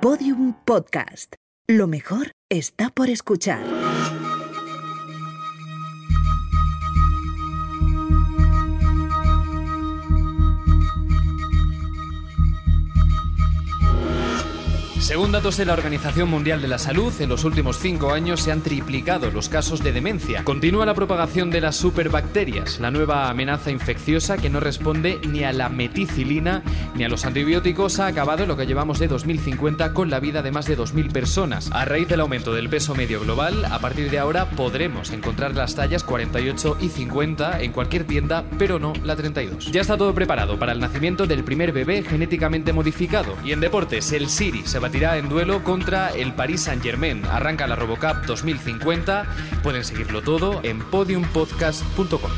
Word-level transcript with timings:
Podium 0.00 0.54
Podcast. 0.64 1.34
Lo 1.68 1.86
mejor 1.86 2.30
está 2.48 2.88
por 2.88 3.10
escuchar. 3.10 3.79
Según 15.10 15.32
datos 15.32 15.56
de 15.56 15.64
la 15.64 15.72
Organización 15.72 16.30
Mundial 16.30 16.62
de 16.62 16.68
la 16.68 16.78
Salud, 16.78 17.12
en 17.20 17.30
los 17.30 17.42
últimos 17.42 17.80
cinco 17.80 18.12
años 18.12 18.42
se 18.42 18.52
han 18.52 18.60
triplicado 18.60 19.32
los 19.32 19.48
casos 19.48 19.82
de 19.82 19.90
demencia. 19.90 20.44
Continúa 20.44 20.86
la 20.86 20.94
propagación 20.94 21.50
de 21.50 21.60
las 21.60 21.74
superbacterias, 21.74 22.78
la 22.78 22.92
nueva 22.92 23.28
amenaza 23.28 23.72
infecciosa 23.72 24.36
que 24.36 24.50
no 24.50 24.60
responde 24.60 25.18
ni 25.26 25.42
a 25.42 25.52
la 25.52 25.68
meticilina 25.68 26.62
ni 26.94 27.02
a 27.02 27.08
los 27.08 27.24
antibióticos 27.24 27.98
ha 27.98 28.06
acabado 28.06 28.46
lo 28.46 28.56
que 28.56 28.66
llevamos 28.66 29.00
de 29.00 29.08
2050 29.08 29.94
con 29.94 30.10
la 30.10 30.20
vida 30.20 30.42
de 30.42 30.52
más 30.52 30.66
de 30.66 30.78
2.000 30.78 31.10
personas. 31.10 31.70
A 31.72 31.84
raíz 31.84 32.06
del 32.06 32.20
aumento 32.20 32.54
del 32.54 32.68
peso 32.68 32.94
medio 32.94 33.18
global, 33.18 33.64
a 33.64 33.80
partir 33.80 34.12
de 34.12 34.20
ahora 34.20 34.48
podremos 34.50 35.10
encontrar 35.10 35.56
las 35.56 35.74
tallas 35.74 36.04
48 36.04 36.76
y 36.80 36.88
50 36.88 37.62
en 37.62 37.72
cualquier 37.72 38.04
tienda, 38.04 38.44
pero 38.58 38.78
no 38.78 38.92
la 39.02 39.16
32. 39.16 39.72
Ya 39.72 39.80
está 39.80 39.96
todo 39.96 40.14
preparado 40.14 40.56
para 40.56 40.70
el 40.70 40.78
nacimiento 40.78 41.26
del 41.26 41.42
primer 41.42 41.72
bebé 41.72 42.04
genéticamente 42.04 42.72
modificado. 42.72 43.34
Y 43.44 43.50
en 43.50 43.58
deportes, 43.58 44.12
el 44.12 44.28
Siri 44.28 44.62
se 44.66 44.78
batirá 44.78 44.99
en 45.00 45.30
duelo 45.30 45.64
contra 45.64 46.10
el 46.10 46.34
Paris 46.34 46.64
Saint-Germain. 46.64 47.24
Arranca 47.24 47.66
la 47.66 47.74
Robocup 47.74 48.26
2050. 48.26 49.24
Pueden 49.62 49.82
seguirlo 49.82 50.20
todo 50.20 50.60
en 50.62 50.78
podiumpodcast.com. 50.78 52.30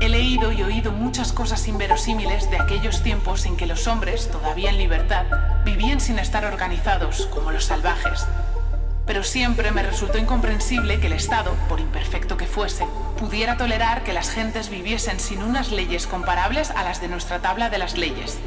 He 0.00 0.08
leído 0.08 0.50
y 0.50 0.62
oído 0.62 0.92
muchas 0.92 1.34
cosas 1.34 1.68
inverosímiles 1.68 2.50
de 2.50 2.56
aquellos 2.56 3.02
tiempos 3.02 3.44
en 3.44 3.58
que 3.58 3.66
los 3.66 3.86
hombres, 3.86 4.30
todavía 4.30 4.70
en 4.70 4.78
libertad, 4.78 5.26
vivían 5.62 6.00
sin 6.00 6.18
estar 6.18 6.46
organizados, 6.46 7.26
como 7.26 7.50
los 7.50 7.66
salvajes. 7.66 8.26
Pero 9.12 9.24
siempre 9.24 9.72
me 9.72 9.82
resultó 9.82 10.16
incomprensible 10.16 10.98
que 10.98 11.08
el 11.08 11.12
Estado, 11.12 11.52
por 11.68 11.80
imperfecto 11.80 12.38
que 12.38 12.46
fuese, 12.46 12.86
pudiera 13.18 13.58
tolerar 13.58 14.04
que 14.04 14.14
las 14.14 14.30
gentes 14.30 14.70
viviesen 14.70 15.20
sin 15.20 15.42
unas 15.42 15.70
leyes 15.70 16.06
comparables 16.06 16.70
a 16.70 16.82
las 16.82 17.02
de 17.02 17.08
nuestra 17.08 17.40
tabla 17.40 17.68
de 17.68 17.76
las 17.76 17.98
leyes, 17.98 18.38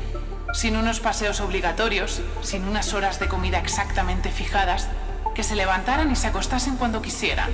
sin 0.55 0.75
unos 0.75 0.99
paseos 0.99 1.39
obligatorios, 1.39 2.19
sin 2.41 2.67
unas 2.67 2.95
horas 2.95 3.19
de 3.19 3.27
comida 3.27 3.59
exactamente 3.59 4.31
fijadas, 4.31 4.87
que 5.35 5.43
se 5.43 5.55
levantaran 5.55 6.11
y 6.11 6.15
se 6.15 6.25
acostasen 6.29 6.77
cuando 6.77 7.03
quisieran. 7.03 7.51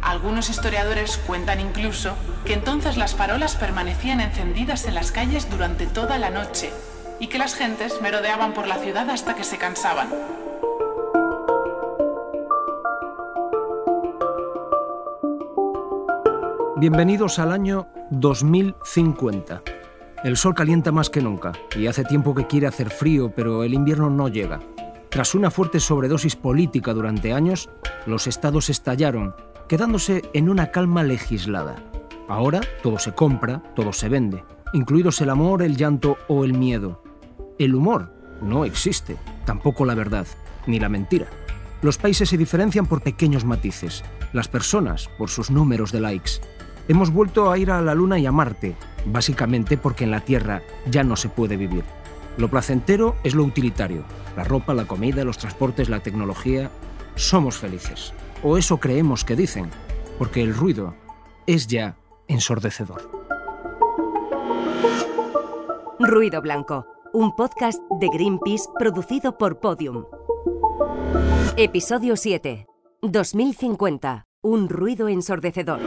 Algunos 0.00 0.48
historiadores 0.48 1.18
cuentan 1.26 1.60
incluso 1.60 2.16
que 2.46 2.54
entonces 2.54 2.96
las 2.96 3.14
farolas 3.14 3.54
permanecían 3.56 4.22
encendidas 4.22 4.86
en 4.86 4.94
las 4.94 5.12
calles 5.12 5.50
durante 5.50 5.84
toda 5.86 6.16
la 6.16 6.30
noche 6.30 6.72
y 7.20 7.26
que 7.26 7.36
las 7.36 7.54
gentes 7.54 8.00
merodeaban 8.00 8.54
por 8.54 8.66
la 8.66 8.78
ciudad 8.78 9.10
hasta 9.10 9.34
que 9.34 9.44
se 9.44 9.58
cansaban. 9.58 10.08
Bienvenidos 16.78 17.38
al 17.38 17.52
año 17.52 17.88
2050. 18.10 19.62
El 20.22 20.36
sol 20.36 20.54
calienta 20.54 20.92
más 20.92 21.08
que 21.08 21.22
nunca 21.22 21.52
y 21.74 21.86
hace 21.86 22.04
tiempo 22.04 22.34
que 22.34 22.46
quiere 22.46 22.66
hacer 22.66 22.90
frío, 22.90 23.32
pero 23.34 23.64
el 23.64 23.72
invierno 23.72 24.10
no 24.10 24.28
llega. 24.28 24.60
Tras 25.08 25.34
una 25.34 25.50
fuerte 25.50 25.80
sobredosis 25.80 26.36
política 26.36 26.92
durante 26.92 27.32
años, 27.32 27.70
los 28.04 28.26
estados 28.26 28.68
estallaron, 28.68 29.34
quedándose 29.70 30.20
en 30.34 30.50
una 30.50 30.70
calma 30.70 31.02
legislada. 31.02 31.76
Ahora 32.28 32.60
todo 32.82 32.98
se 32.98 33.14
compra, 33.14 33.62
todo 33.74 33.94
se 33.94 34.10
vende, 34.10 34.44
incluidos 34.74 35.22
el 35.22 35.30
amor, 35.30 35.62
el 35.62 35.78
llanto 35.78 36.18
o 36.28 36.44
el 36.44 36.52
miedo. 36.52 37.02
El 37.58 37.74
humor 37.74 38.12
no 38.42 38.66
existe, 38.66 39.16
tampoco 39.46 39.86
la 39.86 39.94
verdad, 39.94 40.26
ni 40.66 40.78
la 40.78 40.90
mentira. 40.90 41.26
Los 41.80 41.96
países 41.96 42.28
se 42.28 42.36
diferencian 42.36 42.84
por 42.84 43.02
pequeños 43.02 43.46
matices, 43.46 44.04
las 44.34 44.48
personas 44.48 45.08
por 45.16 45.30
sus 45.30 45.50
números 45.50 45.90
de 45.90 46.00
likes. 46.00 46.32
Hemos 46.88 47.12
vuelto 47.12 47.50
a 47.50 47.58
ir 47.58 47.72
a 47.72 47.82
la 47.82 47.94
Luna 47.96 48.18
y 48.18 48.26
a 48.26 48.32
Marte, 48.32 48.76
básicamente 49.06 49.76
porque 49.76 50.04
en 50.04 50.12
la 50.12 50.20
Tierra 50.20 50.62
ya 50.88 51.02
no 51.02 51.16
se 51.16 51.28
puede 51.28 51.56
vivir. 51.56 51.82
Lo 52.36 52.48
placentero 52.48 53.16
es 53.24 53.34
lo 53.34 53.42
utilitario, 53.42 54.04
la 54.36 54.44
ropa, 54.44 54.72
la 54.72 54.86
comida, 54.86 55.24
los 55.24 55.38
transportes, 55.38 55.88
la 55.88 56.00
tecnología. 56.00 56.70
Somos 57.16 57.58
felices. 57.58 58.12
O 58.44 58.56
eso 58.56 58.78
creemos 58.78 59.24
que 59.24 59.34
dicen, 59.34 59.68
porque 60.16 60.42
el 60.42 60.54
ruido 60.54 60.94
es 61.46 61.66
ya 61.66 61.96
ensordecedor. 62.28 63.10
Ruido 65.98 66.40
Blanco, 66.40 66.86
un 67.12 67.34
podcast 67.34 67.80
de 67.98 68.08
Greenpeace 68.12 68.68
producido 68.78 69.38
por 69.38 69.58
Podium. 69.58 70.04
Episodio 71.56 72.16
7. 72.16 72.66
2050. 73.02 74.26
Un 74.42 74.68
ruido 74.68 75.08
ensordecedor. 75.08 75.80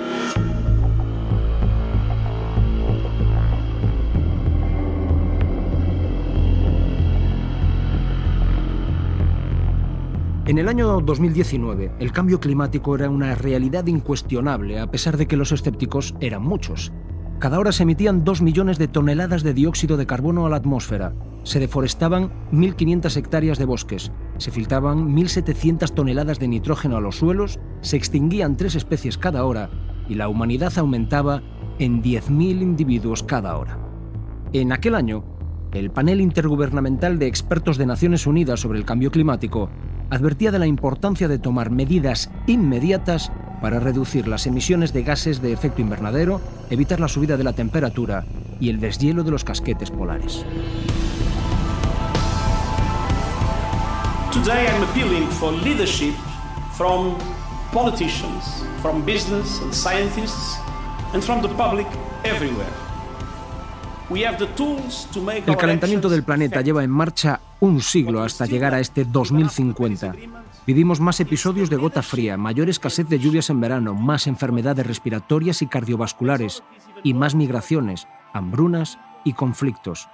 En 10.50 10.58
el 10.58 10.68
año 10.68 11.00
2019, 11.00 11.92
el 12.00 12.12
cambio 12.12 12.40
climático 12.40 12.96
era 12.96 13.08
una 13.12 13.36
realidad 13.36 13.86
incuestionable, 13.86 14.80
a 14.80 14.90
pesar 14.90 15.16
de 15.16 15.28
que 15.28 15.38
los 15.38 15.52
escépticos 15.52 16.16
eran 16.22 16.42
muchos. 16.42 16.92
Cada 17.38 17.60
hora 17.60 17.72
se 17.72 17.84
emitían 17.84 18.24
2 18.24 18.42
millones 18.42 18.80
de 18.80 18.88
toneladas 18.88 19.44
de 19.44 19.54
dióxido 19.54 19.96
de 19.96 20.08
carbono 20.08 20.48
a 20.48 20.50
la 20.50 20.56
atmósfera, 20.56 21.14
se 21.44 21.60
deforestaban 21.60 22.32
1.500 22.52 23.16
hectáreas 23.16 23.60
de 23.60 23.66
bosques, 23.66 24.12
se 24.40 24.50
filtraban 24.50 25.16
1.700 25.16 25.94
toneladas 25.94 26.40
de 26.40 26.48
nitrógeno 26.48 26.98
a 26.98 27.02
los 27.02 27.18
suelos, 27.18 27.60
se 27.82 27.98
extinguían 27.98 28.58
tres 28.58 28.74
especies 28.74 29.20
cada 29.20 29.46
hora 29.46 29.70
y 30.08 30.16
la 30.16 30.30
humanidad 30.30 30.76
aumentaba 30.80 31.44
en 31.78 32.02
10.000 32.02 32.64
individuos 32.64 33.22
cada 33.22 33.56
hora. 33.56 33.78
En 34.54 34.72
aquel 34.72 34.96
año, 34.96 35.24
el 35.74 35.92
panel 35.92 36.20
intergubernamental 36.22 37.20
de 37.20 37.28
expertos 37.28 37.78
de 37.78 37.86
Naciones 37.86 38.26
Unidas 38.26 38.60
sobre 38.62 38.80
el 38.80 38.86
cambio 38.86 39.12
climático 39.12 39.70
advertía 40.10 40.52
de 40.52 40.60
la 40.60 40.68
importancia 40.68 41.28
de 41.28 41.40
tomar 41.40 41.70
medidas 41.70 42.30
inmediatas 42.48 43.32
para 43.62 43.80
reducir 43.80 44.28
las 44.28 44.48
emisiones 44.48 44.94
de 44.94 45.04
gases 45.04 45.42
de 45.42 45.52
efecto 45.52 45.82
invernadero, 45.82 46.42
evitar 46.70 47.00
la 47.00 47.08
subida 47.08 47.38
de 47.38 47.44
la 47.44 47.54
temperatura 47.54 48.26
y 48.60 48.70
el 48.70 48.80
deshielo 48.80 49.24
de 49.24 49.32
los 49.32 49.44
casquetes 49.44 49.92
polares. 49.92 50.46
Today 54.32 54.68
I'm 54.68 54.84
appealing 54.84 55.28
for 55.28 55.52
leadership 55.52 56.14
from 56.78 57.18
politicians, 57.74 58.64
from 58.82 59.04
business 59.06 59.60
and 59.62 59.74
scientists, 59.74 60.58
and 61.14 61.24
from 61.24 61.42
the 61.42 61.50
public 61.50 61.88
everywhere. 62.24 62.89
El 64.12 65.58
calentamiento 65.58 66.10
del 66.10 66.24
planeta 66.24 66.62
lleva 66.62 66.84
en 66.84 66.90
marcha 66.90 67.42
un 67.60 67.80
siglo 67.80 68.24
hasta 68.24 68.48
llegar 68.48 68.74
a 68.74 68.80
este 68.80 69.06
2050. 69.06 70.16
Vivimos 70.66 71.00
más 71.00 71.20
episodios 71.20 71.70
de 71.70 71.78
gota 71.78 72.02
fría, 72.02 72.36
mayor 72.36 72.70
escasez 72.70 73.08
de 73.08 73.20
lluvias 73.20 73.52
en 73.52 73.60
verano, 73.60 73.94
más 73.94 74.26
enfermedades 74.26 74.88
respiratorias 74.88 75.62
y 75.62 75.68
cardiovasculares, 75.68 76.64
y 77.04 77.14
más 77.14 77.36
migraciones, 77.36 78.08
hambrunas 78.34 78.98
y 79.24 79.34
conflictos. 79.34 80.10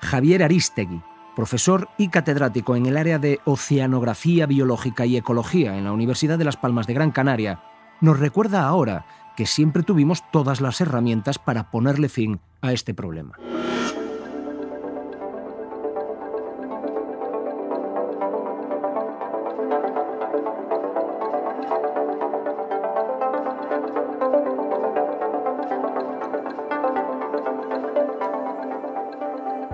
Javier 0.00 0.42
Aristegui, 0.42 1.02
profesor 1.36 1.88
y 1.98 2.08
catedrático 2.08 2.76
en 2.76 2.86
el 2.86 2.96
área 2.96 3.18
de 3.18 3.40
Oceanografía 3.44 4.46
Biológica 4.46 5.04
y 5.04 5.18
Ecología 5.18 5.76
en 5.76 5.84
la 5.84 5.92
Universidad 5.92 6.38
de 6.38 6.44
Las 6.44 6.56
Palmas 6.56 6.86
de 6.86 6.94
Gran 6.94 7.10
Canaria, 7.10 7.60
nos 8.00 8.18
recuerda 8.18 8.66
ahora 8.66 9.06
que 9.36 9.46
siempre 9.46 9.82
tuvimos 9.82 10.22
todas 10.30 10.60
las 10.60 10.80
herramientas 10.80 11.38
para 11.38 11.70
ponerle 11.70 12.08
fin 12.08 12.40
a 12.62 12.72
este 12.72 12.94
problema. 12.94 13.34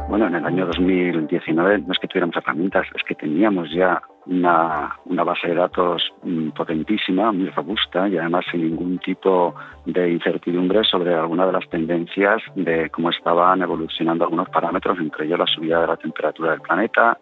Bueno, 0.09 0.27
en 0.27 0.35
el 0.35 0.45
año 0.45 0.67
2019 0.67 1.83
no 1.83 1.93
es 1.93 1.99
que 2.01 2.09
tuviéramos 2.09 2.37
herramientas, 2.37 2.85
es 2.97 3.03
que 3.05 3.15
teníamos 3.15 3.71
ya 3.71 4.03
una, 4.27 4.97
una 5.07 5.25
base 5.25 5.49
de 5.49 5.55
datos 5.55 6.03
mm, 6.23 6.51
potentísima, 6.51 7.33
muy 7.33 7.49
robusta 7.51 8.09
y 8.09 8.19
además 8.19 8.45
sin 8.51 8.63
ningún 8.63 8.99
tipo 8.99 9.55
de 9.87 10.11
incertidumbre 10.11 10.85
sobre 10.85 11.15
alguna 11.15 11.47
de 11.47 11.53
las 11.53 11.69
tendencias 11.69 12.43
de 12.55 12.91
cómo 12.91 13.11
estaban 13.11 13.63
evolucionando 13.63 14.25
algunos 14.25 14.49
parámetros, 14.51 14.99
entre 14.99 15.27
ellos 15.27 15.39
la 15.39 15.47
subida 15.47 15.81
de 15.81 15.87
la 15.87 15.97
temperatura 15.97 16.53
del 16.53 16.61
planeta, 16.61 17.19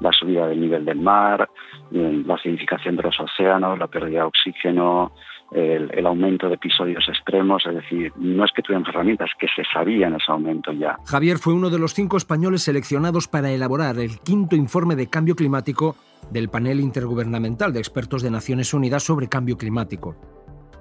la 0.00 0.12
subida 0.12 0.46
del 0.46 0.60
nivel 0.60 0.84
del 0.84 1.00
mar, 1.00 1.48
eh, 1.92 2.22
la 2.24 2.34
acidificación 2.34 2.96
de 2.96 3.02
los 3.02 3.18
océanos, 3.18 3.78
la 3.78 3.88
pérdida 3.88 4.20
de 4.20 4.26
oxígeno, 4.26 5.12
el, 5.52 6.06
aumento 6.06 6.48
de 6.48 6.54
episodios 6.54 7.04
extremos, 7.08 7.64
es 7.66 7.74
decir, 7.74 8.12
no 8.16 8.44
es 8.44 8.50
que 8.52 8.62
tuviéramos 8.62 8.88
herramientas, 8.88 9.30
que 9.38 9.46
se 9.54 9.62
sabía 9.72 10.08
en 10.08 10.14
ese 10.14 10.30
aumento 10.30 10.72
ya. 10.72 10.96
Javier 11.06 11.38
fue 11.38 11.54
uno 11.54 11.70
de 11.70 11.78
los 11.78 11.94
cinco 11.94 12.16
españoles 12.16 12.62
seleccionados 12.62 13.28
para 13.28 13.50
elaborar 13.50 13.98
el 13.98 14.18
quinto 14.18 14.56
informe 14.56 14.96
de 14.96 15.08
cambio 15.08 15.36
climático 15.36 15.96
del 16.30 16.48
panel 16.48 16.80
intergubernamental 16.80 17.72
de 17.72 17.80
expertos 17.80 18.22
de 18.22 18.30
Naciones 18.30 18.74
Unidas 18.74 19.02
sobre 19.02 19.28
cambio 19.28 19.56
climático. 19.56 20.16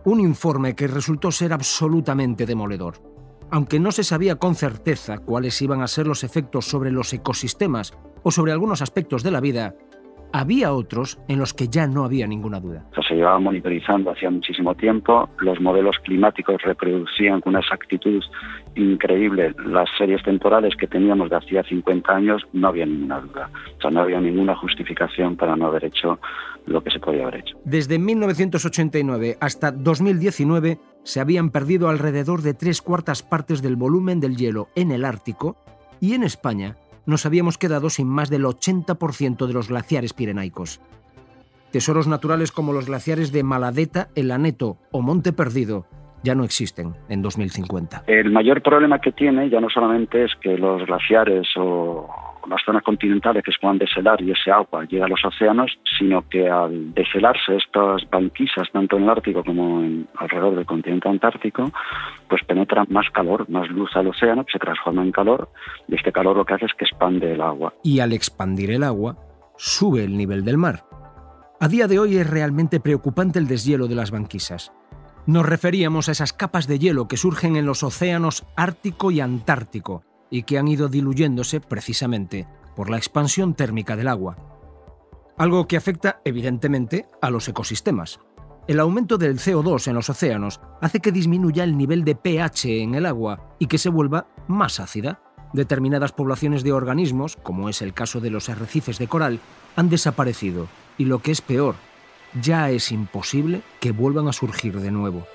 Un 0.05 0.19
informe 0.19 0.75
que 0.75 0.87
resultó 0.87 1.31
ser 1.31 1.53
absolutamente 1.53 2.45
demoledor. 2.45 3.01
Aunque 3.51 3.79
no 3.79 3.91
se 3.91 4.03
sabía 4.03 4.37
con 4.37 4.55
certeza 4.55 5.19
cuáles 5.19 5.61
iban 5.61 5.81
a 5.81 5.87
ser 5.87 6.07
los 6.07 6.23
efectos 6.23 6.65
sobre 6.65 6.91
los 6.91 7.13
ecosistemas 7.13 7.93
o 8.23 8.31
sobre 8.31 8.51
algunos 8.51 8.81
aspectos 8.81 9.23
de 9.23 9.31
la 9.31 9.39
vida, 9.39 9.75
había 10.35 10.73
otros 10.73 11.17
en 11.29 11.39
los 11.39 11.53
que 11.53 11.69
ya 11.69 11.87
no 11.87 12.03
había 12.03 12.27
ninguna 12.27 12.59
duda. 12.59 12.83
se 13.07 13.15
llevaba 13.15 13.39
monitorizando 13.39 14.11
hacía 14.11 14.29
muchísimo 14.29 14.75
tiempo, 14.75 15.29
los 15.39 15.61
modelos 15.61 15.95
climáticos 16.03 16.61
reproducían 16.61 17.39
con 17.39 17.51
una 17.51 17.59
exactitud 17.59 18.21
increíble 18.75 19.55
las 19.65 19.87
series 19.97 20.21
temporales 20.23 20.75
que 20.75 20.87
teníamos 20.87 21.29
de 21.29 21.37
hacía 21.37 21.63
50 21.63 22.13
años, 22.13 22.43
no 22.51 22.67
había 22.67 22.85
ninguna 22.85 23.21
duda. 23.21 23.49
O 23.77 23.81
sea, 23.81 23.91
no 23.91 24.01
había 24.01 24.19
ninguna 24.19 24.57
justificación 24.57 25.37
para 25.37 25.55
no 25.55 25.67
haber 25.67 25.85
hecho 25.85 26.19
lo 26.65 26.83
que 26.83 26.91
se 26.91 26.99
podía 26.99 27.21
haber 27.23 27.35
hecho. 27.35 27.55
Desde 27.63 27.97
1989 27.97 29.37
hasta 29.39 29.71
2019 29.71 30.79
se 31.03 31.21
habían 31.21 31.49
perdido 31.49 31.87
alrededor 31.87 32.41
de 32.41 32.53
tres 32.53 32.81
cuartas 32.81 33.23
partes 33.23 33.61
del 33.61 33.77
volumen 33.77 34.19
del 34.19 34.35
hielo 34.35 34.67
en 34.75 34.91
el 34.91 35.05
Ártico 35.05 35.55
y 36.01 36.13
en 36.13 36.23
España 36.23 36.75
nos 37.05 37.25
habíamos 37.25 37.57
quedado 37.57 37.89
sin 37.89 38.07
más 38.07 38.29
del 38.29 38.45
80% 38.45 39.47
de 39.47 39.53
los 39.53 39.69
glaciares 39.69 40.13
pirenaicos. 40.13 40.81
Tesoros 41.71 42.07
naturales 42.07 42.51
como 42.51 42.73
los 42.73 42.85
glaciares 42.85 43.31
de 43.31 43.43
Maladeta, 43.43 44.09
El 44.15 44.31
Aneto 44.31 44.77
o 44.91 45.01
Monte 45.01 45.33
Perdido 45.33 45.85
ya 46.25 46.35
no 46.35 46.43
existen 46.43 46.93
en 47.07 47.21
2050. 47.21 48.03
El 48.07 48.31
mayor 48.31 48.61
problema 48.61 48.99
que 48.99 49.11
tiene 49.11 49.49
ya 49.49 49.61
no 49.61 49.69
solamente 49.69 50.25
es 50.25 50.31
que 50.41 50.57
los 50.57 50.85
glaciares 50.85 51.47
o 51.55 52.09
las 52.49 52.61
zonas 52.63 52.83
continentales 52.83 53.43
que 53.43 53.51
se 53.51 53.57
puedan 53.59 53.77
deshelar 53.77 54.21
y 54.21 54.31
ese 54.31 54.51
agua 54.51 54.85
llega 54.85 55.05
a 55.05 55.07
los 55.07 55.23
océanos, 55.23 55.71
sino 55.97 56.27
que 56.27 56.49
al 56.49 56.93
deshelarse 56.93 57.57
estas 57.57 58.07
banquisas, 58.09 58.69
tanto 58.71 58.97
en 58.97 59.03
el 59.03 59.09
Ártico 59.09 59.43
como 59.43 59.81
en, 59.81 60.07
alrededor 60.15 60.55
del 60.55 60.65
continente 60.65 61.09
antártico, 61.09 61.71
pues 62.27 62.43
penetra 62.43 62.85
más 62.89 63.09
calor, 63.11 63.49
más 63.49 63.69
luz 63.69 63.95
al 63.95 64.07
océano, 64.07 64.45
que 64.45 64.53
se 64.53 64.59
transforma 64.59 65.03
en 65.03 65.11
calor, 65.11 65.49
y 65.87 65.95
este 65.95 66.11
calor 66.11 66.37
lo 66.37 66.45
que 66.45 66.55
hace 66.55 66.65
es 66.65 66.73
que 66.73 66.85
expande 66.85 67.33
el 67.33 67.41
agua. 67.41 67.73
Y 67.83 67.99
al 67.99 68.13
expandir 68.13 68.71
el 68.71 68.83
agua, 68.83 69.17
sube 69.57 70.03
el 70.03 70.17
nivel 70.17 70.43
del 70.43 70.57
mar. 70.57 70.83
A 71.59 71.67
día 71.67 71.87
de 71.87 71.99
hoy 71.99 72.17
es 72.17 72.29
realmente 72.29 72.79
preocupante 72.79 73.39
el 73.39 73.47
deshielo 73.47 73.87
de 73.87 73.95
las 73.95 74.11
banquisas. 74.11 74.73
Nos 75.27 75.45
referíamos 75.45 76.07
a 76.07 76.11
esas 76.11 76.33
capas 76.33 76.67
de 76.67 76.77
hielo 76.77 77.07
que 77.07 77.17
surgen 77.17 77.55
en 77.55 77.65
los 77.65 77.81
océanos 77.81 78.45
Ártico 78.55 79.09
y 79.09 79.21
Antártico, 79.21 80.03
y 80.29 80.43
que 80.43 80.59
han 80.59 80.67
ido 80.67 80.87
diluyéndose 80.87 81.59
precisamente 81.59 82.47
por 82.75 82.91
la 82.91 82.97
expansión 82.97 83.55
térmica 83.55 83.95
del 83.95 84.07
agua. 84.07 84.37
Algo 85.37 85.67
que 85.67 85.77
afecta 85.77 86.21
evidentemente 86.25 87.07
a 87.21 87.31
los 87.31 87.47
ecosistemas. 87.47 88.19
El 88.67 88.79
aumento 88.79 89.17
del 89.17 89.39
CO2 89.39 89.87
en 89.87 89.95
los 89.95 90.09
océanos 90.09 90.61
hace 90.79 90.99
que 90.99 91.11
disminuya 91.11 91.63
el 91.63 91.75
nivel 91.75 92.03
de 92.03 92.15
pH 92.15 92.83
en 92.83 92.93
el 92.93 93.05
agua 93.07 93.55
y 93.59 93.65
que 93.65 93.77
se 93.79 93.89
vuelva 93.89 94.27
más 94.47 94.79
ácida. 94.79 95.21
Determinadas 95.53 96.11
poblaciones 96.11 96.63
de 96.63 96.71
organismos, 96.71 97.35
como 97.37 97.69
es 97.69 97.81
el 97.81 97.93
caso 97.93 98.19
de 98.19 98.29
los 98.29 98.49
arrecifes 98.49 98.99
de 98.99 99.07
coral, 99.07 99.39
han 99.75 99.89
desaparecido 99.89 100.67
y 100.97 101.05
lo 101.05 101.19
que 101.19 101.31
es 101.31 101.41
peor, 101.41 101.75
ya 102.41 102.69
es 102.69 102.91
imposible 102.91 103.61
que 103.79 103.91
vuelvan 103.91 104.27
a 104.27 104.33
surgir 104.33 104.79
de 104.79 104.91
nuevo. 104.91 105.25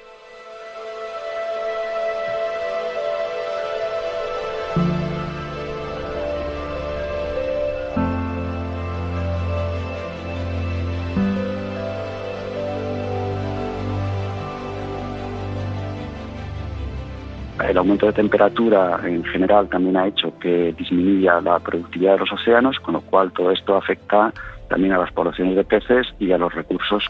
El 17.68 17.78
aumento 17.78 18.06
de 18.06 18.12
temperatura 18.12 19.00
en 19.04 19.22
general 19.24 19.68
también 19.68 19.96
ha 19.96 20.08
hecho 20.08 20.36
que 20.40 20.74
disminuya 20.76 21.40
la 21.40 21.60
productividad 21.60 22.14
de 22.14 22.18
los 22.18 22.32
océanos, 22.32 22.80
con 22.80 22.94
lo 22.94 23.00
cual 23.00 23.30
todo 23.32 23.52
esto 23.52 23.76
afecta 23.76 24.32
también 24.70 24.92
a 24.94 24.98
las 24.98 25.12
poblaciones 25.12 25.56
de 25.56 25.64
peces 25.64 26.06
y 26.20 26.30
a 26.30 26.38
los 26.38 26.54
recursos 26.54 27.04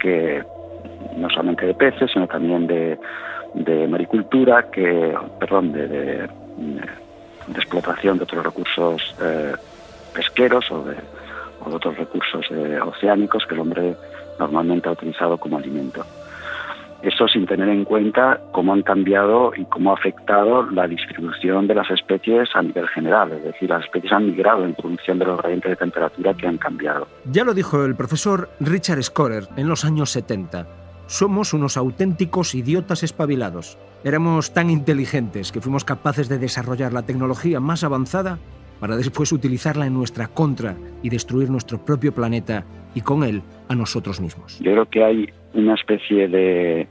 que 0.00 0.42
no 1.16 1.30
solamente 1.30 1.64
de 1.64 1.74
peces, 1.74 2.10
sino 2.12 2.26
también 2.26 2.66
de, 2.66 2.98
maricultura, 3.88 4.68
que, 4.70 5.16
perdón, 5.38 5.72
de, 5.72 6.28
explotación 7.54 8.18
de 8.18 8.24
otros 8.24 8.44
recursos 8.44 9.14
eh, 9.22 9.54
pesqueros 10.12 10.70
o 10.70 10.84
de, 10.84 10.96
o 11.64 11.70
de 11.70 11.76
otros 11.76 11.96
recursos 11.96 12.44
eh, 12.50 12.78
oceánicos 12.84 13.46
que 13.46 13.54
el 13.54 13.60
hombre 13.60 13.96
normalmente 14.38 14.88
ha 14.88 14.92
utilizado 14.92 15.38
como 15.38 15.56
alimento. 15.56 16.04
Eso 17.02 17.28
sin 17.28 17.46
tener 17.46 17.68
en 17.68 17.84
cuenta 17.84 18.40
cómo 18.52 18.72
han 18.72 18.82
cambiado 18.82 19.52
y 19.56 19.64
cómo 19.66 19.90
ha 19.90 19.94
afectado 19.94 20.68
la 20.70 20.88
distribución 20.88 21.68
de 21.68 21.74
las 21.74 21.90
especies 21.90 22.48
a 22.54 22.62
nivel 22.62 22.88
general. 22.88 23.32
Es 23.32 23.44
decir, 23.44 23.70
las 23.70 23.84
especies 23.84 24.12
han 24.12 24.26
migrado 24.26 24.64
en 24.64 24.74
función 24.74 25.18
de 25.18 25.26
los 25.26 25.38
gradientes 25.38 25.70
de 25.70 25.76
temperatura 25.76 26.34
que 26.34 26.46
han 26.46 26.58
cambiado. 26.58 27.06
Ya 27.30 27.44
lo 27.44 27.54
dijo 27.54 27.84
el 27.84 27.94
profesor 27.94 28.48
Richard 28.58 29.02
Scorer 29.02 29.44
en 29.56 29.68
los 29.68 29.84
años 29.84 30.10
70. 30.10 30.66
Somos 31.06 31.54
unos 31.54 31.76
auténticos 31.76 32.54
idiotas 32.54 33.02
espabilados. 33.02 33.78
Éramos 34.04 34.52
tan 34.52 34.68
inteligentes 34.68 35.52
que 35.52 35.60
fuimos 35.60 35.84
capaces 35.84 36.28
de 36.28 36.38
desarrollar 36.38 36.92
la 36.92 37.02
tecnología 37.02 37.60
más 37.60 37.84
avanzada 37.84 38.38
para 38.80 38.96
después 38.96 39.32
utilizarla 39.32 39.86
en 39.86 39.94
nuestra 39.94 40.28
contra 40.28 40.76
y 41.02 41.08
destruir 41.08 41.50
nuestro 41.50 41.84
propio 41.84 42.12
planeta 42.12 42.64
y 42.94 43.00
con 43.00 43.24
él 43.24 43.42
a 43.68 43.74
nosotros 43.74 44.20
mismos. 44.20 44.58
Yo 44.60 44.72
creo 44.72 44.86
que 44.86 45.04
hay 45.04 45.30
una 45.54 45.74
especie 45.74 46.28
de, 46.28 46.86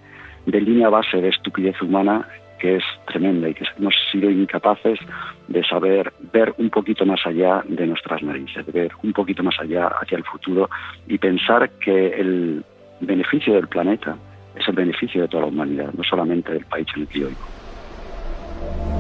línea 0.46 0.90
base 0.90 1.18
de 1.18 1.30
estupidez 1.30 1.82
humana 1.82 2.28
que 2.60 2.78
es 2.78 2.84
tremenda 3.06 3.50
y 3.50 3.54
que 3.54 3.66
hemos 3.78 3.94
sido 4.12 4.32
incapaces 4.32 5.00
de 5.48 5.64
saber 5.64 6.12
ver 6.34 6.56
un 6.58 6.72
poquito 6.72 7.06
más 7.06 7.20
allá 7.26 7.64
de 7.68 7.86
nuestras 7.86 8.24
narices, 8.24 8.66
de 8.66 8.72
ver 8.72 8.92
un 9.04 9.14
poquito 9.14 9.44
más 9.44 9.60
allá 9.60 9.88
hacia 10.02 10.18
el 10.18 10.24
futuro 10.24 10.68
y 11.08 11.20
pensar 11.20 11.70
que 11.80 12.20
el 12.20 12.64
beneficio 13.00 13.54
del 13.54 13.68
planeta 13.68 14.18
es 14.56 14.68
el 14.68 14.74
beneficio 14.74 15.22
de 15.22 15.28
toda 15.28 15.44
la 15.44 15.50
humanidad, 15.50 15.94
no 15.94 16.04
solamente 16.04 16.52
del 16.52 16.66
país 16.66 16.88
en 16.96 17.02
el 17.02 17.08
que 17.08 17.20
vivo. 17.20 18.97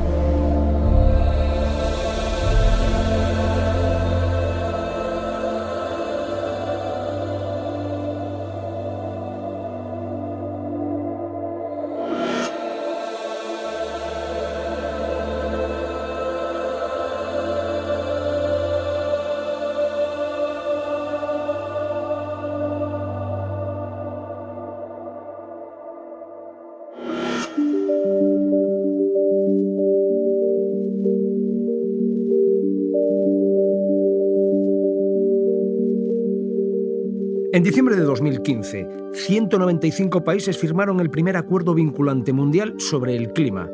En 37.57 37.63
diciembre 37.63 37.95
de 37.95 38.03
2015, 38.03 38.87
195 39.13 40.23
países 40.23 40.59
firmaron 40.59 40.99
el 40.99 41.09
primer 41.09 41.37
acuerdo 41.37 41.73
vinculante 41.73 42.31
mundial 42.31 42.75
sobre 42.77 43.15
el 43.15 43.33
clima. 43.33 43.67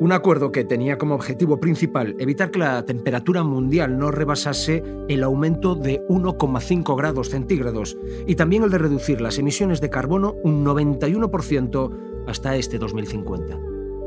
Un 0.00 0.10
acuerdo 0.10 0.50
que 0.50 0.64
tenía 0.64 0.98
como 0.98 1.14
objetivo 1.14 1.60
principal 1.60 2.16
evitar 2.18 2.50
que 2.50 2.58
la 2.58 2.84
temperatura 2.84 3.44
mundial 3.44 3.96
no 3.96 4.10
rebasase 4.10 4.82
el 5.08 5.22
aumento 5.22 5.76
de 5.76 6.04
1,5 6.08 6.96
grados 6.96 7.28
centígrados 7.28 7.96
y 8.26 8.34
también 8.34 8.64
el 8.64 8.70
de 8.70 8.78
reducir 8.78 9.20
las 9.20 9.38
emisiones 9.38 9.80
de 9.80 9.90
carbono 9.90 10.34
un 10.42 10.64
91% 10.64 11.92
hasta 12.26 12.56
este 12.56 12.78
2050. 12.78 13.56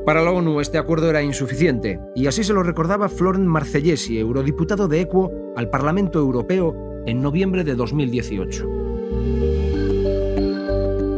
Para 0.05 0.21
la 0.21 0.31
ONU 0.31 0.59
este 0.59 0.77
acuerdo 0.77 1.09
era 1.09 1.23
insuficiente 1.23 2.01
y 2.15 2.27
así 2.27 2.43
se 2.43 2.51
lo 2.51 2.63
recordaba 2.63 3.07
Florent 3.07 3.47
Marcellesi, 3.47 4.19
eurodiputado 4.19 4.89
de 4.89 4.99
Equo 4.99 5.31
al 5.55 5.69
Parlamento 5.69 6.19
Europeo 6.19 6.75
en 7.05 7.21
noviembre 7.21 7.63
de 7.63 7.75
2018. 7.75 8.80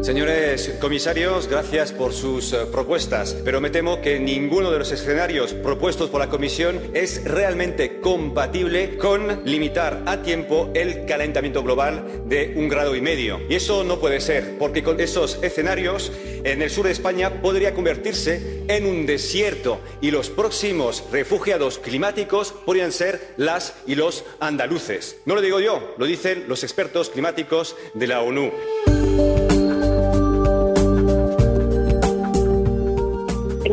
Señores 0.03 0.73
comisarios, 0.81 1.47
gracias 1.47 1.93
por 1.93 2.11
sus 2.11 2.51
eh, 2.51 2.65
propuestas, 2.69 3.37
pero 3.45 3.61
me 3.61 3.69
temo 3.69 4.01
que 4.01 4.19
ninguno 4.19 4.69
de 4.69 4.79
los 4.79 4.91
escenarios 4.91 5.53
propuestos 5.53 6.09
por 6.09 6.19
la 6.19 6.27
Comisión 6.27 6.77
es 6.93 7.23
realmente 7.23 8.01
compatible 8.01 8.97
con 8.97 9.45
limitar 9.45 10.03
a 10.05 10.21
tiempo 10.21 10.69
el 10.73 11.05
calentamiento 11.05 11.63
global 11.63 12.23
de 12.25 12.51
un 12.57 12.67
grado 12.67 12.97
y 12.97 13.01
medio. 13.01 13.39
Y 13.47 13.55
eso 13.55 13.85
no 13.85 14.01
puede 14.01 14.19
ser, 14.19 14.57
porque 14.57 14.83
con 14.83 14.99
esos 14.99 15.41
escenarios 15.41 16.11
en 16.43 16.61
el 16.61 16.69
sur 16.69 16.85
de 16.85 16.91
España 16.91 17.41
podría 17.41 17.73
convertirse 17.73 18.65
en 18.67 18.85
un 18.85 19.05
desierto 19.05 19.79
y 20.01 20.11
los 20.11 20.29
próximos 20.29 21.05
refugiados 21.13 21.79
climáticos 21.79 22.51
podrían 22.51 22.91
ser 22.91 23.35
las 23.37 23.73
y 23.87 23.95
los 23.95 24.25
andaluces. 24.41 25.15
No 25.25 25.33
lo 25.33 25.39
digo 25.39 25.61
yo, 25.61 25.95
lo 25.97 26.05
dicen 26.05 26.43
los 26.49 26.65
expertos 26.65 27.09
climáticos 27.09 27.77
de 27.93 28.07
la 28.07 28.21
ONU. 28.21 28.51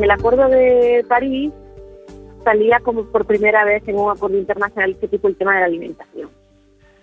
En 0.01 0.05
el 0.05 0.13
Acuerdo 0.13 0.49
de 0.49 1.05
París 1.07 1.53
salía 2.43 2.81
como 2.81 3.05
por 3.05 3.27
primera 3.27 3.67
vez 3.67 3.87
en 3.87 3.97
un 3.99 4.11
acuerdo 4.11 4.39
internacional 4.39 4.93
este 4.93 5.09
tipo 5.09 5.29
el 5.29 5.37
tema 5.37 5.53
de 5.53 5.61
la 5.61 5.67
alimentación. 5.67 6.31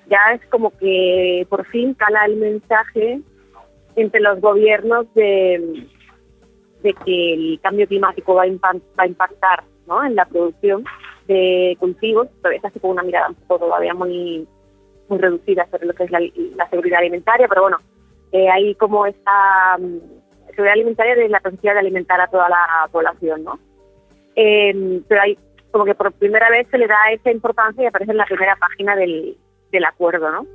Ya 0.10 0.18
es 0.34 0.44
como 0.50 0.72
que 0.72 1.46
por 1.48 1.64
fin 1.68 1.94
cala 1.94 2.26
el 2.26 2.38
mensaje 2.38 3.22
entre 3.96 4.20
los 4.20 4.42
gobiernos 4.42 5.06
de, 5.14 5.86
de 6.82 6.94
que 7.06 7.34
el 7.36 7.60
cambio 7.62 7.88
climático 7.88 8.34
va 8.34 8.44
a, 8.44 8.48
impactar 8.48 9.64
¿no? 9.86 10.04
en 10.04 10.16
la 10.16 10.26
producción 10.26 10.84
de 11.28 11.78
cultivos, 11.80 12.30
pero 12.42 12.56
es 12.56 12.66
así 12.66 12.80
con 12.80 12.92
una 12.92 13.04
mirada 13.04 13.30
un 13.30 13.36
poco 13.36 13.68
todavía 13.68 13.94
muy, 13.94 14.48
muy 15.08 15.20
reducida 15.20 15.68
sobre 15.70 15.86
lo 15.86 15.94
que 15.94 16.06
es 16.06 16.10
la, 16.10 16.70
seguridad 16.72 17.02
alimentaria, 17.02 17.48
pero 17.48 17.62
bueno, 17.62 17.78
eh, 18.32 18.50
hay 18.50 18.74
como 18.74 19.06
esta 19.06 19.78
seguridad 20.58 20.74
alimentaria 20.74 21.16
de 21.16 21.30
la 21.30 21.40
necesidad 21.46 21.74
de 21.74 21.80
alimentar 21.80 22.20
a 22.20 22.28
toda 22.28 22.50
la 22.50 22.90
población, 22.92 23.44
¿no? 23.44 23.60
Eh, 24.36 25.02
pero 25.08 25.22
hay 25.22 25.38
como 25.72 25.86
que 25.86 25.94
por 25.94 26.12
primera 26.14 26.50
vez 26.50 26.68
se 26.72 26.80
le 26.80 26.88
da 26.88 26.98
esa 27.12 27.30
importancia 27.32 27.84
y 27.84 27.86
aparece 27.86 28.12
en 28.12 28.18
la 28.18 28.26
primera 28.26 28.56
página 28.56 28.96
del, 28.96 29.38
del 29.72 29.86
acuerdo, 29.86 30.32
¿no? 30.32 30.46